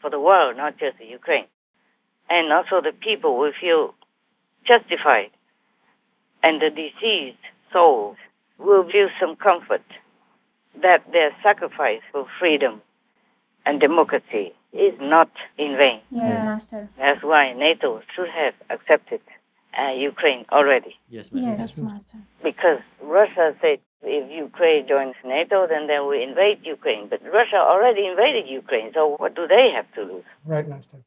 for 0.00 0.10
the 0.10 0.20
world, 0.20 0.56
not 0.56 0.78
just 0.78 0.98
the 0.98 1.06
Ukraine. 1.06 1.46
And 2.28 2.52
also 2.52 2.80
the 2.80 2.92
people 2.92 3.38
will 3.38 3.52
feel 3.58 3.94
justified. 4.66 5.30
And 6.42 6.60
the 6.60 6.70
deceased 6.70 7.38
souls 7.74 8.16
will 8.58 8.84
feel 8.90 9.08
some 9.20 9.36
comfort 9.36 9.84
that 10.80 11.00
their 11.12 11.30
sacrifice 11.42 12.00
for 12.12 12.26
freedom 12.38 12.80
and 13.66 13.80
democracy 13.80 14.54
is 14.72 14.94
not 15.00 15.30
in 15.58 15.76
vain. 15.76 16.00
Yes, 16.10 16.38
Master. 16.38 16.88
That's 16.98 17.22
why 17.22 17.52
NATO 17.52 18.02
should 18.14 18.28
have 18.28 18.54
accepted 18.70 19.20
uh, 19.78 19.92
Ukraine 19.92 20.46
already. 20.50 20.96
Yes, 21.08 21.26
Master. 21.32 21.62
Yes, 21.62 21.78
Master. 21.78 22.18
Because 22.42 22.80
Russia 23.02 23.54
said 23.60 23.78
if 24.02 24.30
Ukraine 24.30 24.86
joins 24.86 25.14
NATO, 25.24 25.66
then 25.66 25.86
they 25.86 25.98
will 25.98 26.20
invade 26.28 26.58
Ukraine. 26.64 27.08
But 27.08 27.22
Russia 27.24 27.56
already 27.56 28.06
invaded 28.06 28.46
Ukraine, 28.48 28.90
so 28.92 29.16
what 29.16 29.34
do 29.34 29.46
they 29.46 29.70
have 29.74 29.86
to 29.94 30.02
lose? 30.02 30.28
Right, 30.44 30.68
Master. 30.68 30.98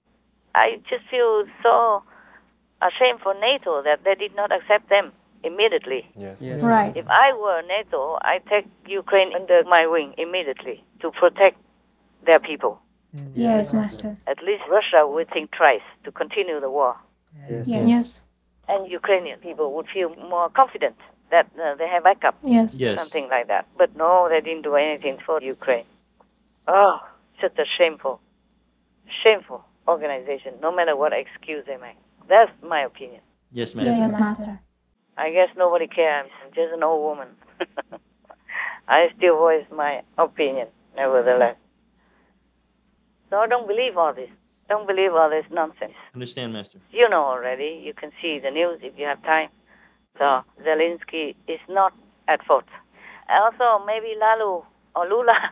I 0.55 0.79
just 0.89 1.05
feel 1.11 1.45
so 1.61 2.03
ashamed 2.81 3.19
for 3.21 3.33
NATO 3.35 3.83
that 3.83 4.03
they 4.03 4.15
did 4.15 4.35
not 4.35 4.51
accept 4.51 4.89
them 4.89 5.11
immediately. 5.43 6.09
Yes. 6.15 6.37
Yes. 6.41 6.61
Right. 6.61 6.95
If 6.95 7.07
I 7.07 7.33
were 7.33 7.61
NATO, 7.67 8.17
I'd 8.21 8.45
take 8.47 8.65
Ukraine 8.87 9.33
under 9.35 9.63
my 9.63 9.87
wing 9.87 10.13
immediately 10.17 10.83
to 11.01 11.11
protect 11.11 11.57
their 12.25 12.39
people. 12.39 12.79
Yes, 13.35 13.73
Master. 13.73 14.17
At 14.27 14.43
least 14.43 14.63
Russia 14.69 15.07
would 15.07 15.29
think 15.31 15.51
twice 15.51 15.81
to 16.03 16.11
continue 16.11 16.59
the 16.59 16.69
war. 16.69 16.95
Yes. 17.49 17.67
Yes. 17.67 18.23
and 18.69 18.91
Ukrainian 18.91 19.39
people 19.39 19.67
would 19.75 19.87
feel 19.95 20.09
more 20.29 20.49
confident 20.49 20.97
that 21.31 21.45
uh, 21.55 21.75
they 21.79 21.87
have 21.87 22.03
backup, 22.03 22.35
Yes. 22.43 22.73
Yes. 22.75 22.97
something 22.99 23.27
like 23.29 23.47
that. 23.47 23.65
But 23.77 23.95
no, 23.95 24.27
they 24.29 24.41
didn't 24.41 24.63
do 24.63 24.75
anything 24.75 25.17
for 25.25 25.41
Ukraine. 25.41 25.85
Oh, 26.67 26.95
such 27.41 27.57
a 27.57 27.67
shameful, 27.77 28.19
shameful 29.23 29.61
organization, 29.87 30.51
no 30.61 30.69
matter 30.75 30.95
what 30.95 31.13
excuse 31.13 31.63
they 31.65 31.77
make. 31.77 31.95
That's 32.27 32.51
my 32.61 32.81
opinion. 32.81 33.21
Yes, 33.51 33.73
Master. 33.73 33.91
Yes, 33.91 34.11
Master. 34.19 34.59
I 35.17 35.31
guess 35.31 35.49
nobody 35.57 35.87
cares. 35.87 36.29
I'm 36.45 36.53
just 36.53 36.73
an 36.73 36.83
old 36.83 37.03
woman. 37.03 37.27
I 38.87 39.07
still 39.17 39.35
voice 39.37 39.65
my 39.75 40.01
opinion, 40.17 40.67
nevertheless. 40.95 41.55
So 43.29 43.37
I 43.37 43.47
don't 43.47 43.67
believe 43.67 43.97
all 43.97 44.13
this. 44.13 44.29
Don't 44.69 44.87
believe 44.87 45.13
all 45.13 45.29
this 45.29 45.45
nonsense. 45.51 45.93
Understand, 46.13 46.53
Master. 46.53 46.79
You 46.91 47.09
know 47.09 47.23
already. 47.23 47.81
You 47.83 47.93
can 47.93 48.11
see 48.21 48.39
the 48.39 48.51
news 48.51 48.79
if 48.81 48.93
you 48.97 49.05
have 49.05 49.21
time. 49.23 49.49
So 50.17 50.41
Zelensky 50.63 51.35
is 51.47 51.59
not 51.67 51.93
at 52.27 52.45
fault. 52.45 52.65
Also, 53.29 53.83
maybe 53.85 54.13
Lalu 54.19 54.61
or 54.95 55.07
Lula. 55.07 55.51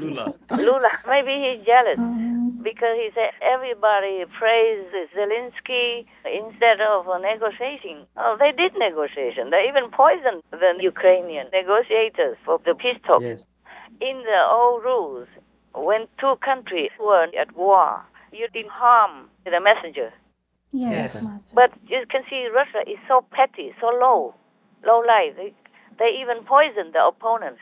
Lula. 0.00 0.34
Lula, 0.56 0.90
maybe 1.06 1.34
he's 1.42 1.66
jealous 1.66 1.98
oh, 1.98 2.27
because 2.62 2.96
he 2.96 3.10
said 3.14 3.30
everybody 3.42 4.24
praised 4.38 4.90
Zelensky 5.14 6.06
instead 6.26 6.80
of 6.80 7.06
negotiating. 7.20 8.06
Oh, 8.16 8.36
they 8.38 8.52
did 8.52 8.72
negotiation. 8.76 9.50
They 9.50 9.66
even 9.68 9.90
poisoned 9.90 10.42
the 10.50 10.74
Ukrainian 10.80 11.46
negotiators 11.52 12.36
for 12.44 12.58
the 12.64 12.74
peace 12.74 12.98
talks. 13.06 13.24
Yes. 13.24 13.44
In 14.00 14.22
the 14.22 14.40
old 14.50 14.84
rules, 14.84 15.28
when 15.74 16.06
two 16.20 16.34
countries 16.44 16.90
were 16.98 17.26
at 17.38 17.54
war, 17.56 18.04
you 18.32 18.46
didn't 18.52 18.70
harm 18.70 19.30
the 19.44 19.60
messenger. 19.60 20.12
Yes, 20.72 21.14
Yes. 21.14 21.22
Master. 21.22 21.54
But 21.54 21.70
you 21.88 22.04
can 22.10 22.22
see 22.28 22.48
Russia 22.48 22.82
is 22.90 22.98
so 23.08 23.24
petty, 23.30 23.74
so 23.80 23.86
low, 23.88 24.34
low 24.84 25.00
life. 25.00 25.34
They, 25.36 25.54
they 25.98 26.10
even 26.20 26.44
poison 26.44 26.92
the 26.92 27.06
opponents, 27.06 27.60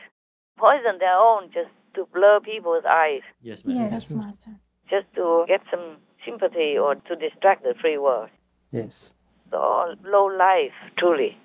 poison 0.57 0.99
their 0.99 1.17
own 1.17 1.49
just 1.53 1.69
to 1.95 2.05
blur 2.13 2.39
people's 2.39 2.83
eyes, 2.85 3.21
Yes, 3.41 3.63
Master. 3.63 3.95
Yes, 3.95 4.11
Master. 4.11 4.51
Just 4.89 5.05
to 5.15 5.45
get 5.47 5.61
some 5.71 5.97
sympathy 6.25 6.77
or 6.77 6.95
to 6.95 7.15
distract 7.15 7.63
the 7.63 7.73
free 7.79 7.97
world. 7.97 8.29
Yes. 8.71 9.15
So 9.51 9.95
low 10.03 10.25
life, 10.25 10.75
truly. 10.97 11.37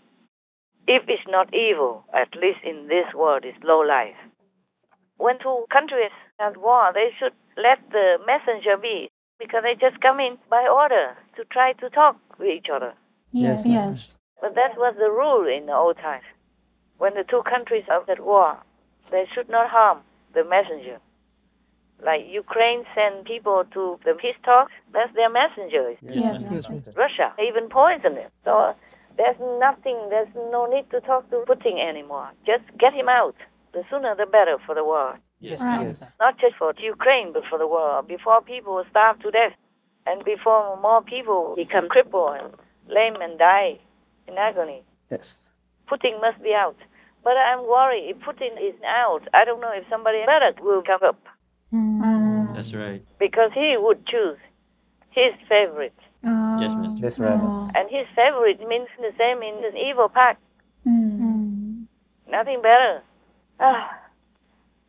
If 0.87 1.05
it's 1.07 1.23
not 1.29 1.55
evil, 1.55 2.05
at 2.13 2.35
least 2.35 2.59
in 2.65 2.89
this 2.89 3.15
world, 3.15 3.45
it's 3.45 3.63
low 3.63 3.81
life. 3.81 4.19
When 5.17 5.39
two 5.39 5.67
countries 5.71 6.11
are 6.41 6.51
at 6.51 6.57
war, 6.57 6.91
they 6.93 7.11
should 7.19 7.35
let 7.57 7.79
the 7.91 8.19
messenger 8.27 8.77
be 8.77 9.09
because 9.39 9.63
they 9.63 9.75
just 9.75 10.01
come 10.01 10.19
in 10.19 10.39
by 10.51 10.67
order 10.67 11.17
to 11.37 11.45
try 11.45 11.73
to 11.75 11.91
talk 11.91 12.17
with 12.39 12.49
each 12.49 12.67
other. 12.73 12.95
Yes. 13.31 13.63
Yes. 13.65 14.19
But 14.41 14.57
that 14.57 14.77
was 14.77 14.95
the 14.99 15.11
rule 15.11 15.47
in 15.47 15.67
the 15.67 15.75
old 15.75 15.97
times. 15.99 16.25
When 16.99 17.15
the 17.15 17.25
two 17.29 17.43
countries 17.49 17.85
are 17.89 18.03
at 18.11 18.25
war, 18.25 18.59
they 19.11 19.25
should 19.33 19.49
not 19.49 19.71
harm 19.71 20.01
the 20.35 20.45
messenger. 20.45 20.99
Like 22.05 22.23
Ukraine 22.29 22.85
send 22.95 23.25
people 23.25 23.65
to 23.75 23.99
the 24.05 24.15
peace 24.15 24.35
talks, 24.45 24.73
that's 24.93 25.15
their 25.15 25.31
messenger. 25.31 25.95
Yes, 26.03 26.43
Master. 26.43 26.93
Russia 26.97 27.33
even 27.39 27.69
poisoned 27.69 28.17
him. 28.19 28.31
So 28.45 28.75
there's 29.17 29.39
nothing, 29.61 29.99
there's 30.11 30.35
no 30.35 30.67
need 30.67 30.91
to 30.91 31.01
talk 31.01 31.31
to 31.31 31.45
Putin 31.47 31.79
anymore. 31.79 32.31
Just 32.45 32.65
get 32.79 32.93
him 32.93 33.09
out. 33.09 33.37
The 33.73 33.83
sooner 33.89 34.15
the 34.17 34.27
better 34.27 34.57
for 34.67 34.75
the 34.75 34.85
world. 34.85 35.17
Yes. 35.41 35.61
Right. 35.61 35.87
Yes. 35.87 36.05
Not 36.21 36.39
just 36.39 36.57
for 36.57 36.75
Ukraine, 36.79 37.33
but 37.33 37.45
for 37.49 37.59
the 37.59 37.67
world. 37.67 38.09
Before 38.09 38.43
people 38.43 38.83
starve 38.91 39.21
to 39.21 39.31
death, 39.31 39.55
and 40.07 40.25
before 40.25 40.77
more 40.81 41.03
people 41.03 41.55
become 41.57 41.89
crippled 41.89 42.37
and 42.41 42.53
lame 42.89 43.17
and 43.21 43.39
die 43.39 43.79
in 44.27 44.37
agony. 44.37 44.83
Yes. 45.11 45.47
Putin 45.89 46.21
must 46.21 46.43
be 46.43 46.53
out. 46.55 46.77
But 47.23 47.37
I'm 47.37 47.63
worried 47.67 48.11
if 48.11 48.17
Putin 48.19 48.59
is 48.61 48.75
out, 48.85 49.23
I 49.33 49.45
don't 49.45 49.61
know 49.61 49.71
if 49.73 49.85
somebody 49.89 50.19
better 50.27 50.53
will 50.61 50.83
come 50.83 51.03
up 51.05 51.21
Mm. 52.03 52.55
That's 52.55 52.75
right. 52.75 53.03
because 53.19 53.51
he 53.55 53.77
would 53.79 54.07
choose 54.07 54.39
his 55.11 55.33
favorite. 55.49 55.95
Yes, 56.25 56.73
Master. 56.77 57.01
That's 57.01 57.19
right. 57.19 57.41
And 57.77 57.91
his 57.91 58.07
favorite 58.15 58.61
means 58.69 58.89
the 58.99 59.13
same 59.19 59.43
in 59.43 59.65
an 59.65 59.77
evil 59.77 60.09
pact. 60.09 60.41
Mm. 60.87 61.87
Nothing 62.29 62.63
better. 62.63 63.03
Ah. 63.61 63.99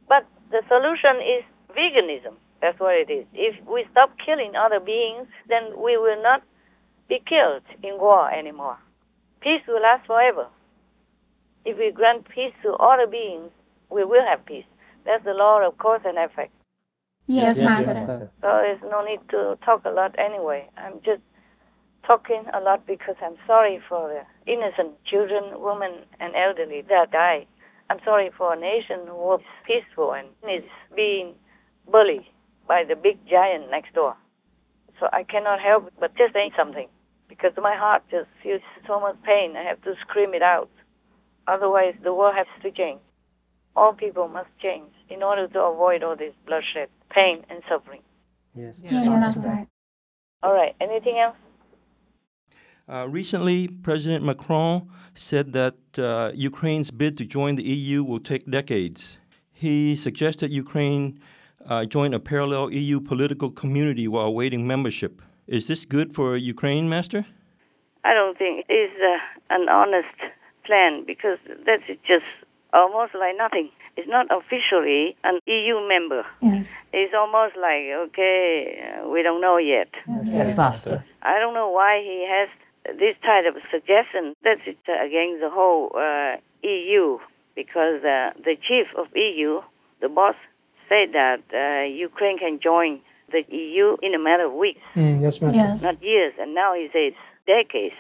But 0.07 0.25
the 0.51 0.61
solution 0.67 1.17
is 1.21 1.43
veganism. 1.75 2.35
That's 2.61 2.79
what 2.79 2.95
it 2.95 3.11
is. 3.11 3.25
If 3.33 3.55
we 3.67 3.85
stop 3.91 4.11
killing 4.23 4.53
other 4.55 4.79
beings, 4.79 5.27
then 5.49 5.63
we 5.77 5.97
will 5.97 6.21
not 6.21 6.43
be 7.09 7.19
killed 7.27 7.63
in 7.83 7.97
war 7.99 8.31
anymore. 8.31 8.77
Peace 9.41 9.61
will 9.67 9.81
last 9.81 10.05
forever. 10.07 10.47
If 11.65 11.77
we 11.77 11.91
grant 11.91 12.29
peace 12.29 12.53
to 12.63 12.73
other 12.73 13.07
beings, 13.07 13.51
we 13.89 14.03
will 14.05 14.23
have 14.25 14.45
peace. 14.45 14.65
That's 15.05 15.23
the 15.25 15.33
law 15.33 15.65
of 15.67 15.77
cause 15.77 16.01
and 16.05 16.17
effect. 16.17 16.53
Yes, 17.27 17.57
Master. 17.57 18.31
So 18.41 18.47
there's 18.47 18.81
no 18.83 19.03
need 19.03 19.19
to 19.29 19.57
talk 19.63 19.85
a 19.85 19.89
lot 19.89 20.15
anyway. 20.19 20.69
I'm 20.77 20.99
just 21.05 21.21
talking 22.05 22.43
a 22.53 22.59
lot 22.59 22.85
because 22.85 23.15
I'm 23.21 23.37
sorry 23.47 23.79
for 23.87 24.09
the 24.09 24.51
innocent 24.51 25.03
children, 25.05 25.61
women, 25.61 26.03
and 26.19 26.35
elderly 26.35 26.81
that 26.89 27.11
die. 27.11 27.47
I'm 27.89 27.99
sorry 28.03 28.29
for 28.37 28.53
a 28.53 28.59
nation 28.59 29.07
who 29.07 29.15
was 29.15 29.41
peaceful 29.65 30.13
and 30.13 30.27
is 30.49 30.69
being 30.95 31.35
bullied 31.89 32.25
by 32.67 32.83
the 32.87 32.95
big 32.95 33.17
giant 33.29 33.71
next 33.71 33.93
door. 33.93 34.15
So 34.99 35.07
I 35.11 35.23
cannot 35.23 35.59
help 35.59 35.91
but 35.99 36.15
just 36.15 36.33
say 36.33 36.51
something 36.57 36.87
because 37.29 37.51
my 37.61 37.75
heart 37.75 38.03
just 38.11 38.27
feels 38.41 38.61
so 38.87 38.99
much 38.99 39.15
pain. 39.23 39.55
I 39.55 39.63
have 39.63 39.81
to 39.83 39.95
scream 40.01 40.33
it 40.33 40.41
out. 40.41 40.69
Otherwise, 41.47 41.95
the 42.03 42.13
world 42.13 42.35
has 42.35 42.47
to 42.61 42.71
change. 42.71 42.99
All 43.75 43.93
people 43.93 44.27
must 44.27 44.49
change 44.61 44.91
in 45.09 45.23
order 45.23 45.47
to 45.47 45.59
avoid 45.61 46.03
all 46.03 46.15
this 46.15 46.33
bloodshed, 46.45 46.89
pain, 47.09 47.43
and 47.49 47.61
suffering. 47.67 48.01
Yes. 48.55 48.79
Yes, 48.83 49.05
Master. 49.07 49.67
All 50.43 50.53
right. 50.53 50.75
Anything 50.79 51.17
else? 51.19 51.35
Uh, 52.87 53.07
recently, 53.07 53.67
President 53.67 54.23
Macron 54.23 54.89
said 55.15 55.53
that 55.53 55.75
uh, 55.97 56.31
Ukraine's 56.35 56.91
bid 56.91 57.17
to 57.17 57.25
join 57.25 57.55
the 57.55 57.63
EU 57.63 58.03
will 58.03 58.19
take 58.19 58.45
decades. 58.49 59.17
He 59.51 59.95
suggested 59.95 60.51
Ukraine 60.51 61.19
uh, 61.65 61.85
join 61.85 62.13
a 62.13 62.19
parallel 62.19 62.71
EU 62.71 62.99
political 62.99 63.49
community 63.49 64.07
while 64.07 64.25
awaiting 64.25 64.67
membership. 64.67 65.21
Is 65.47 65.67
this 65.67 65.85
good 65.85 66.13
for 66.13 66.35
Ukraine, 66.35 66.89
Master? 66.89 67.25
I 68.03 68.13
don't 68.13 68.37
think 68.37 68.65
it 68.67 68.73
is 68.73 68.91
uh, 69.01 69.55
an 69.55 69.69
honest 69.69 70.17
plan 70.65 71.05
because 71.05 71.37
that's 71.65 71.83
just 72.05 72.25
almost 72.73 73.13
like 73.15 73.35
nothing. 73.37 73.69
It's 73.95 74.07
not 74.09 74.25
officially 74.31 75.15
an 75.23 75.39
EU 75.45 75.87
member. 75.87 76.25
Yes. 76.41 76.69
It's 76.91 77.13
almost 77.13 77.55
like, 77.55 77.83
okay, 78.07 78.83
uh, 79.03 79.07
we 79.09 79.21
don't 79.21 79.39
know 79.41 79.57
yet. 79.57 79.89
Yes, 80.23 80.57
Master. 80.57 81.03
I 81.21 81.39
don't 81.39 81.53
know 81.53 81.69
why 81.69 82.01
he 82.01 82.25
has 82.27 82.49
this 82.97 83.15
type 83.23 83.45
of 83.45 83.61
suggestion. 83.71 84.33
That's 84.43 84.61
it, 84.65 84.77
against 84.87 85.41
the 85.41 85.49
whole 85.51 85.91
uh, 85.95 86.37
EU 86.63 87.19
because 87.55 88.03
uh, 88.03 88.31
the 88.43 88.55
chief 88.67 88.87
of 88.97 89.07
EU, 89.15 89.61
the 90.01 90.09
boss, 90.09 90.35
said 90.89 91.13
that 91.13 91.41
uh, 91.53 91.85
Ukraine 91.85 92.39
can 92.39 92.59
join 92.59 92.99
the 93.31 93.45
EU 93.55 93.95
in 94.01 94.13
a 94.15 94.19
matter 94.19 94.45
of 94.45 94.53
weeks, 94.53 94.81
Mm, 94.95 95.21
yes, 95.21 95.39
Master. 95.41 95.59
Yes. 95.59 95.83
not 95.83 96.01
years. 96.03 96.33
And 96.39 96.53
now 96.55 96.73
he 96.73 96.89
says 96.91 97.13
decades. 97.47 97.95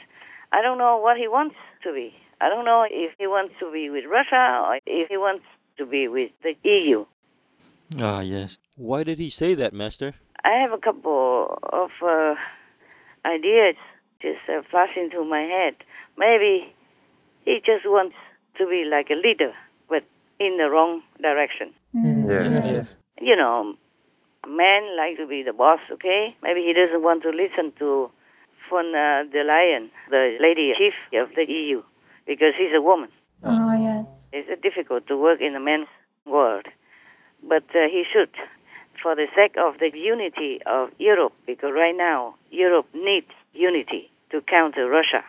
I 0.51 0.61
don't 0.61 0.77
know 0.79 0.97
what 0.97 1.17
he 1.17 1.27
wants 1.27 1.55
to 1.83 1.93
be. 1.93 2.13
I 2.43 2.49
don't 2.49 2.65
know 2.65 2.85
if 2.89 3.11
he 3.17 3.25
wants 3.25 3.53
to 3.61 3.71
be 3.71 3.89
with 3.89 4.03
Russia 4.03 4.45
or 4.67 4.79
if 4.85 5.07
he 5.07 5.15
wants 5.15 5.45
to 5.77 5.85
be 5.85 6.09
with 6.09 6.31
the 6.43 6.55
EU. 6.69 7.05
Ah, 8.01 8.19
yes. 8.19 8.57
Why 8.75 9.03
did 9.03 9.17
he 9.17 9.29
say 9.29 9.53
that, 9.53 9.71
Master? 9.71 10.15
I 10.43 10.51
have 10.61 10.73
a 10.73 10.77
couple 10.77 11.57
of 11.71 11.91
uh, 12.05 12.35
ideas 13.25 13.75
just 14.21 14.43
uh, 14.49 14.61
flashing 14.69 15.09
through 15.09 15.29
my 15.29 15.39
head. 15.39 15.75
Maybe 16.17 16.75
he 17.45 17.61
just 17.65 17.85
wants 17.85 18.15
to 18.57 18.67
be 18.67 18.83
like 18.83 19.09
a 19.09 19.15
leader, 19.15 19.53
but 19.87 20.03
in 20.37 20.57
the 20.57 20.69
wrong 20.69 21.01
direction. 21.21 21.73
Yes, 21.93 22.65
yes. 22.65 22.97
You 23.21 23.37
know, 23.37 23.73
men 24.45 24.97
like 24.97 25.15
to 25.15 25.25
be 25.25 25.43
the 25.43 25.53
boss, 25.53 25.79
okay? 25.93 26.35
Maybe 26.43 26.61
he 26.61 26.73
doesn't 26.73 27.03
want 27.03 27.23
to 27.23 27.29
listen 27.29 27.71
to 27.79 28.11
von 28.69 28.93
uh, 28.93 29.23
der 29.31 29.45
Leyen, 29.45 29.91
the 30.09 30.35
lady 30.41 30.73
chief 30.75 30.93
of 31.13 31.29
the 31.35 31.45
EU, 31.47 31.81
because 32.25 32.53
he's 32.57 32.73
a 32.75 32.81
woman. 32.81 33.09
Oh, 33.43 33.73
yes. 33.73 34.29
It's 34.31 34.49
uh, 34.49 34.55
difficult 34.61 35.07
to 35.07 35.17
work 35.17 35.41
in 35.41 35.55
a 35.55 35.59
man's 35.59 35.87
world, 36.25 36.65
but 37.47 37.63
uh, 37.75 37.87
he 37.89 38.05
should, 38.11 38.29
for 39.01 39.15
the 39.15 39.27
sake 39.35 39.55
of 39.57 39.79
the 39.79 39.91
unity 39.93 40.59
of 40.65 40.89
Europe, 40.97 41.33
because 41.45 41.71
right 41.73 41.95
now 41.95 42.35
Europe 42.51 42.87
needs 42.93 43.31
unity 43.53 44.09
to 44.31 44.41
counter 44.41 44.89
Russia, 44.89 45.23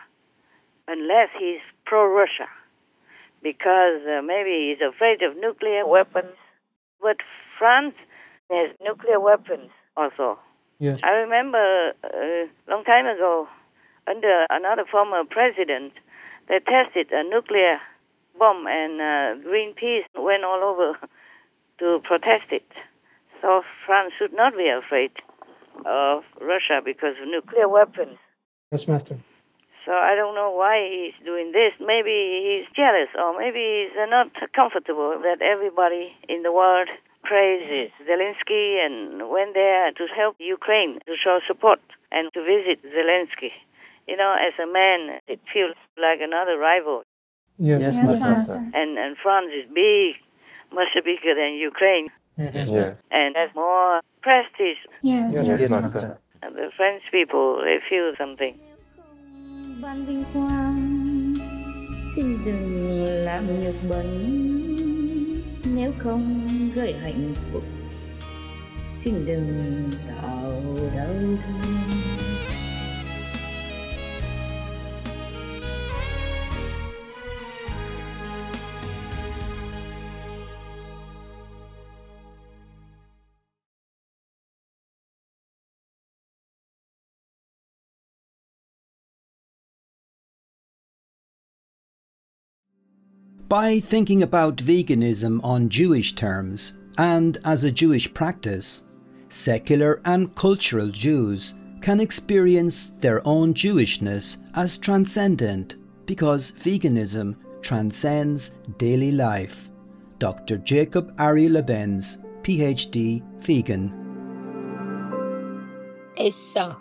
unless 0.87 1.29
he's 1.37 1.59
pro-Russia, 1.85 2.47
because 3.43 4.01
uh, 4.07 4.21
maybe 4.21 4.69
he's 4.69 4.81
afraid 4.87 5.21
of 5.21 5.35
nuclear 5.37 5.85
weapons. 5.85 6.33
But 7.01 7.17
France 7.59 7.95
has 8.49 8.71
nuclear 8.81 9.19
weapons 9.19 9.69
also. 9.97 10.39
Yes. 10.79 10.99
I 11.03 11.11
remember 11.11 11.93
a 12.03 12.47
long 12.69 12.83
time 12.83 13.05
ago, 13.05 13.47
under 14.07 14.45
another 14.49 14.85
former 14.89 15.23
president, 15.23 15.93
they 16.47 16.59
tested 16.59 17.11
a 17.11 17.23
nuclear 17.23 17.79
bomb, 18.37 18.67
and 18.67 19.01
uh, 19.01 19.47
Greenpeace 19.47 20.05
went 20.17 20.43
all 20.43 20.63
over 20.63 20.97
to 21.79 21.99
protest 22.03 22.51
it. 22.51 22.67
So 23.41 23.63
France 23.85 24.13
should 24.17 24.33
not 24.33 24.57
be 24.57 24.69
afraid 24.69 25.11
of 25.85 26.23
Russia 26.41 26.81
because 26.83 27.15
of 27.21 27.27
nuclear 27.27 27.67
weapons. 27.67 28.17
Yes, 28.71 28.87
Master. 28.87 29.17
So 29.85 29.91
I 29.91 30.15
don't 30.15 30.33
know 30.33 30.49
why 30.49 30.81
he's 30.89 31.13
doing 31.23 31.51
this. 31.51 31.73
Maybe 31.79 32.41
he's 32.41 32.65
jealous, 32.75 33.09
or 33.13 33.37
maybe 33.37 33.61
he's 33.61 33.93
uh, 33.93 34.07
not 34.07 34.33
comfortable 34.55 35.13
that 35.21 35.45
everybody 35.45 36.15
in 36.27 36.41
the 36.41 36.51
world 36.51 36.89
praises 37.23 37.91
Zelensky 38.01 38.83
and 38.83 39.29
went 39.29 39.53
there 39.53 39.91
to 39.91 40.07
help 40.15 40.37
Ukraine, 40.39 40.99
to 41.05 41.13
show 41.21 41.39
support 41.47 41.79
and 42.11 42.33
to 42.33 42.41
visit 42.41 42.81
Zelensky. 42.81 43.51
You 44.07 44.17
know, 44.17 44.33
as 44.47 44.53
a 44.59 44.67
man, 44.71 45.19
it 45.27 45.39
feels 45.53 45.75
like 45.97 46.19
another 46.21 46.57
rival. 46.57 47.03
Yes, 47.57 47.83
Yes, 47.83 47.95
Master. 47.95 48.29
Master. 48.31 48.59
And 48.79 48.97
and 49.03 49.15
France 49.23 49.49
is 49.59 49.65
big, 49.73 50.15
much 50.71 50.91
bigger 51.09 51.33
than 51.41 51.51
Ukraine, 51.71 52.07
Yes. 52.37 52.69
yes. 52.69 52.93
and 53.11 53.35
has 53.35 53.49
more 53.55 54.01
prestige. 54.21 54.81
Yes. 55.01 55.31
Yes, 55.47 55.69
Master. 55.71 56.17
And 56.43 56.55
the 56.55 56.69
French 56.77 57.03
people, 57.11 57.47
they 57.65 57.77
feel 57.89 58.13
something. 58.17 58.55
ban 59.81 60.05
vinh 60.05 60.23
quang 60.33 61.33
xin 62.15 62.37
đừng 62.45 63.03
làm 63.25 63.43
nhục 63.63 63.75
bẩn 63.89 64.07
nếu 65.75 65.91
không 65.97 66.21
gợi 66.75 66.93
hạnh 67.03 67.33
phúc 67.53 67.63
xin 68.97 69.25
đừng 69.25 69.89
tạo 70.07 70.51
đau 70.95 71.07
thương 71.45 71.94
By 93.55 93.79
thinking 93.79 94.21
about 94.21 94.57
veganism 94.57 95.39
on 95.41 95.69
Jewish 95.69 96.13
terms 96.13 96.73
and 96.97 97.37
as 97.45 97.63
a 97.63 97.71
Jewish 97.71 98.13
practice, 98.13 98.83
secular 99.29 100.01
and 100.03 100.35
cultural 100.35 100.89
Jews 100.89 101.55
can 101.81 102.01
experience 102.01 102.89
their 102.99 103.25
own 103.25 103.53
Jewishness 103.53 104.39
as 104.55 104.77
transcendent 104.77 105.77
because 106.05 106.51
veganism 106.51 107.37
transcends 107.61 108.51
daily 108.77 109.13
life. 109.13 109.69
Dr. 110.19 110.57
Jacob 110.57 111.15
Ari 111.17 111.47
Labendz, 111.47 112.17
PhD, 112.41 113.23
vegan. 113.39 113.89
Et 116.17 116.29
ça, 116.29 116.75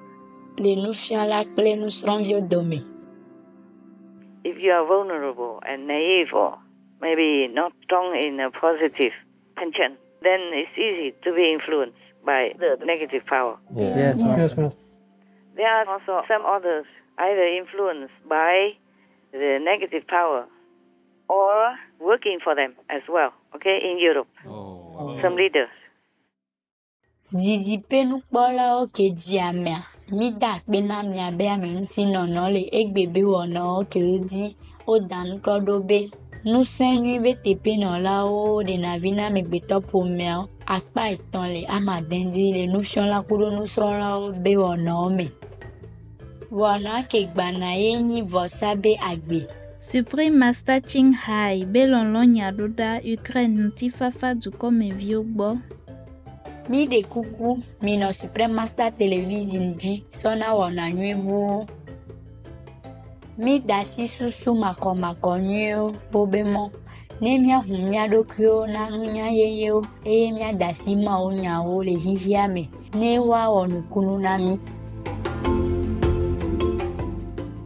les 0.58 0.74
là, 0.74 1.44
les 1.56 1.76
nous 1.76 1.90
serons 1.90 2.24
vieux 2.24 2.42
dommés. 2.42 2.84
if 4.44 4.58
you 4.60 4.70
are 4.70 4.86
vulnerable 4.86 5.58
and 5.66 5.88
naive 5.88 6.28
or 6.34 6.58
maybe 7.04 7.48
not 7.52 7.72
strong 7.84 8.16
in 8.16 8.40
a 8.40 8.50
positive 8.50 9.12
tension, 9.58 9.90
then 10.26 10.40
it's 10.60 10.76
easy 10.86 11.08
to 11.24 11.28
be 11.38 11.44
influenced 11.52 12.00
by 12.24 12.40
the 12.58 12.70
negative 12.84 13.24
power. 13.26 13.54
Yes, 13.76 14.16
yes, 14.18 14.56
Master. 14.56 14.70
There 15.56 15.68
are 15.68 15.86
also 15.92 16.12
some 16.26 16.44
others 16.56 16.86
either 17.18 17.46
influenced 17.60 18.16
by 18.28 18.72
the 19.32 19.58
negative 19.70 20.04
power 20.08 20.46
or 21.28 21.54
working 22.00 22.38
for 22.42 22.54
them 22.54 22.72
as 22.88 23.02
well, 23.08 23.32
okay, 23.54 23.76
in 23.88 23.98
Europe. 23.98 24.28
Oh, 24.48 25.18
some 25.22 25.36
leaders. 25.36 25.74
Didi 27.32 27.76
pe 27.88 28.04
nu 28.04 28.20
kpɔ 28.22 28.42
la 28.56 28.66
wo 28.76 28.86
ke 28.86 29.10
di 29.10 29.38
amea. 29.38 29.80
Mi 30.12 30.30
da 30.40 30.48
akpe 30.56 30.78
na 30.88 31.02
amea 31.02 31.36
be 31.38 31.44
ame 31.48 31.68
ŋuti 31.76 32.02
nɔnɔ 32.14 32.42
le 32.54 32.62
egbe 32.78 33.02
be 33.12 33.22
wɔnawo 33.22 33.78
ke 33.92 34.00
wo 34.08 34.18
di 34.30 34.44
wo 34.86 34.98
da 35.10 35.24
ŋkɔ 35.32 35.54
ɖo 35.66 35.74
be 35.88 35.98
nusẽ 36.50 36.88
nyui 37.02 37.18
be 37.24 37.32
teƒenɔlawo 37.44 38.40
ɖena 38.66 38.90
vi 39.02 39.10
na 39.16 39.22
amegbetɔ 39.28 39.76
ƒomeawo 39.88 40.44
akpa 40.76 41.02
etɔ̃ 41.14 41.44
le 41.54 41.60
amadede 41.76 42.44
le 42.56 42.62
nufiɔla 42.72 43.18
kuɖo 43.26 43.46
nusrɔ̃lawo 43.56 44.24
be 44.42 44.52
wɔnawo 44.62 45.08
me. 45.16 45.26
Wɔna 46.58 46.94
ke 47.10 47.20
gbana 47.32 47.70
ye 47.82 47.90
nyi 48.08 48.20
vɔsa 48.32 48.68
be 48.82 48.92
agbe. 49.10 49.40
Supreme 49.80 50.36
Master 50.38 50.80
Ching 50.80 51.12
Hai 51.12 51.64
be 51.64 51.80
lɔlɔ̃ 51.92 52.24
nyaɖoɖa 52.34 52.90
Ukraine 53.16 53.56
ŋutifafa 53.64 54.28
dukɔmeviwo 54.42 55.20
gbɔ. 55.34 55.48
mi 56.68 56.86
ɖe 56.86 57.02
kuku 57.12 57.60
minɔ 57.82 58.08
supreme 58.12 58.54
master 58.54 58.90
television 58.98 59.74
dzi 59.76 59.94
sɔna 60.10 60.48
wɔna 60.58 60.84
nyui 60.96 61.14
buwo 63.36 63.44
mi 63.46 63.60
da 63.60 63.78
asi 63.78 64.06
susu 64.06 64.54
makɔmakɔ 64.54 65.38
nyuiwo 65.40 65.94
wobe 66.12 66.42
mɔ 66.42 66.70
ne 67.20 67.38
míahu 67.38 67.74
mía 67.90 68.06
ɖokuiwo 68.06 68.66
na 68.66 68.90
nunya 68.90 69.28
yeyewo 69.28 69.84
eye 70.04 70.32
míada 70.32 70.68
asi 70.68 70.96
mawo 70.96 71.32
nyawo 71.32 71.82
le 71.84 71.96
vivia 71.96 72.48
me 72.48 72.68
ne 72.94 73.18
woawɔ 73.18 73.68
nukunu 73.68 74.18
na 74.20 74.38
mí. 74.38 74.58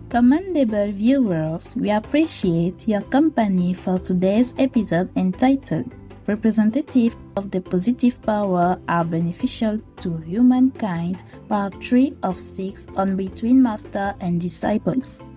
Commendable 0.09 0.91
viewers, 0.93 1.77
we 1.77 1.91
appreciate 1.91 2.89
your 2.89 3.03
company 3.03 3.75
for 3.75 3.99
today's 3.99 4.55
episode 4.59 5.11
entitled 5.17 5.95
Representatives 6.27 7.29
of 7.37 7.51
the 7.51 7.61
Positive 7.61 8.21
Power 8.23 8.79
Are 8.89 9.05
Beneficial 9.05 9.79
to 10.01 10.17
Humankind, 10.19 11.23
Part 11.49 11.75
3 11.85 12.15
of 12.23 12.37
6 12.37 12.87
on 12.97 13.17
Between 13.17 13.63
Master 13.63 14.15
and 14.21 14.41
Disciples. 14.41 15.35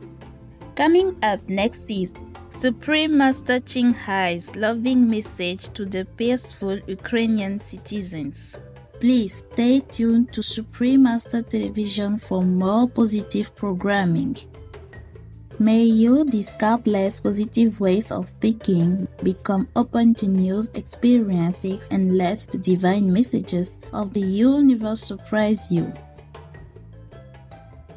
Coming 0.75 1.17
up 1.21 1.47
next 1.49 1.91
is 1.91 2.13
Supreme 2.49 3.17
Master 3.17 3.59
Ching 3.59 3.93
Hai's 3.93 4.55
loving 4.55 5.09
message 5.09 5.69
to 5.73 5.85
the 5.85 6.05
peaceful 6.05 6.79
Ukrainian 6.87 7.61
citizens. 7.63 8.57
Please 9.01 9.43
stay 9.51 9.81
tuned 9.81 10.31
to 10.31 10.41
Supreme 10.41 11.03
Master 11.03 11.41
Television 11.41 12.17
for 12.17 12.41
more 12.41 12.87
positive 12.87 13.53
programming. 13.55 14.37
May 15.59 15.83
you 15.83 16.23
discard 16.23 16.87
less 16.87 17.19
positive 17.19 17.79
ways 17.79 18.11
of 18.11 18.29
thinking, 18.29 19.09
become 19.23 19.67
open 19.75 20.15
to 20.15 20.27
new 20.27 20.63
experiences, 20.73 21.91
and 21.91 22.17
let 22.17 22.47
the 22.49 22.57
divine 22.57 23.11
messages 23.11 23.79
of 23.91 24.13
the 24.13 24.21
universe 24.21 25.01
surprise 25.01 25.69
you. 25.69 25.93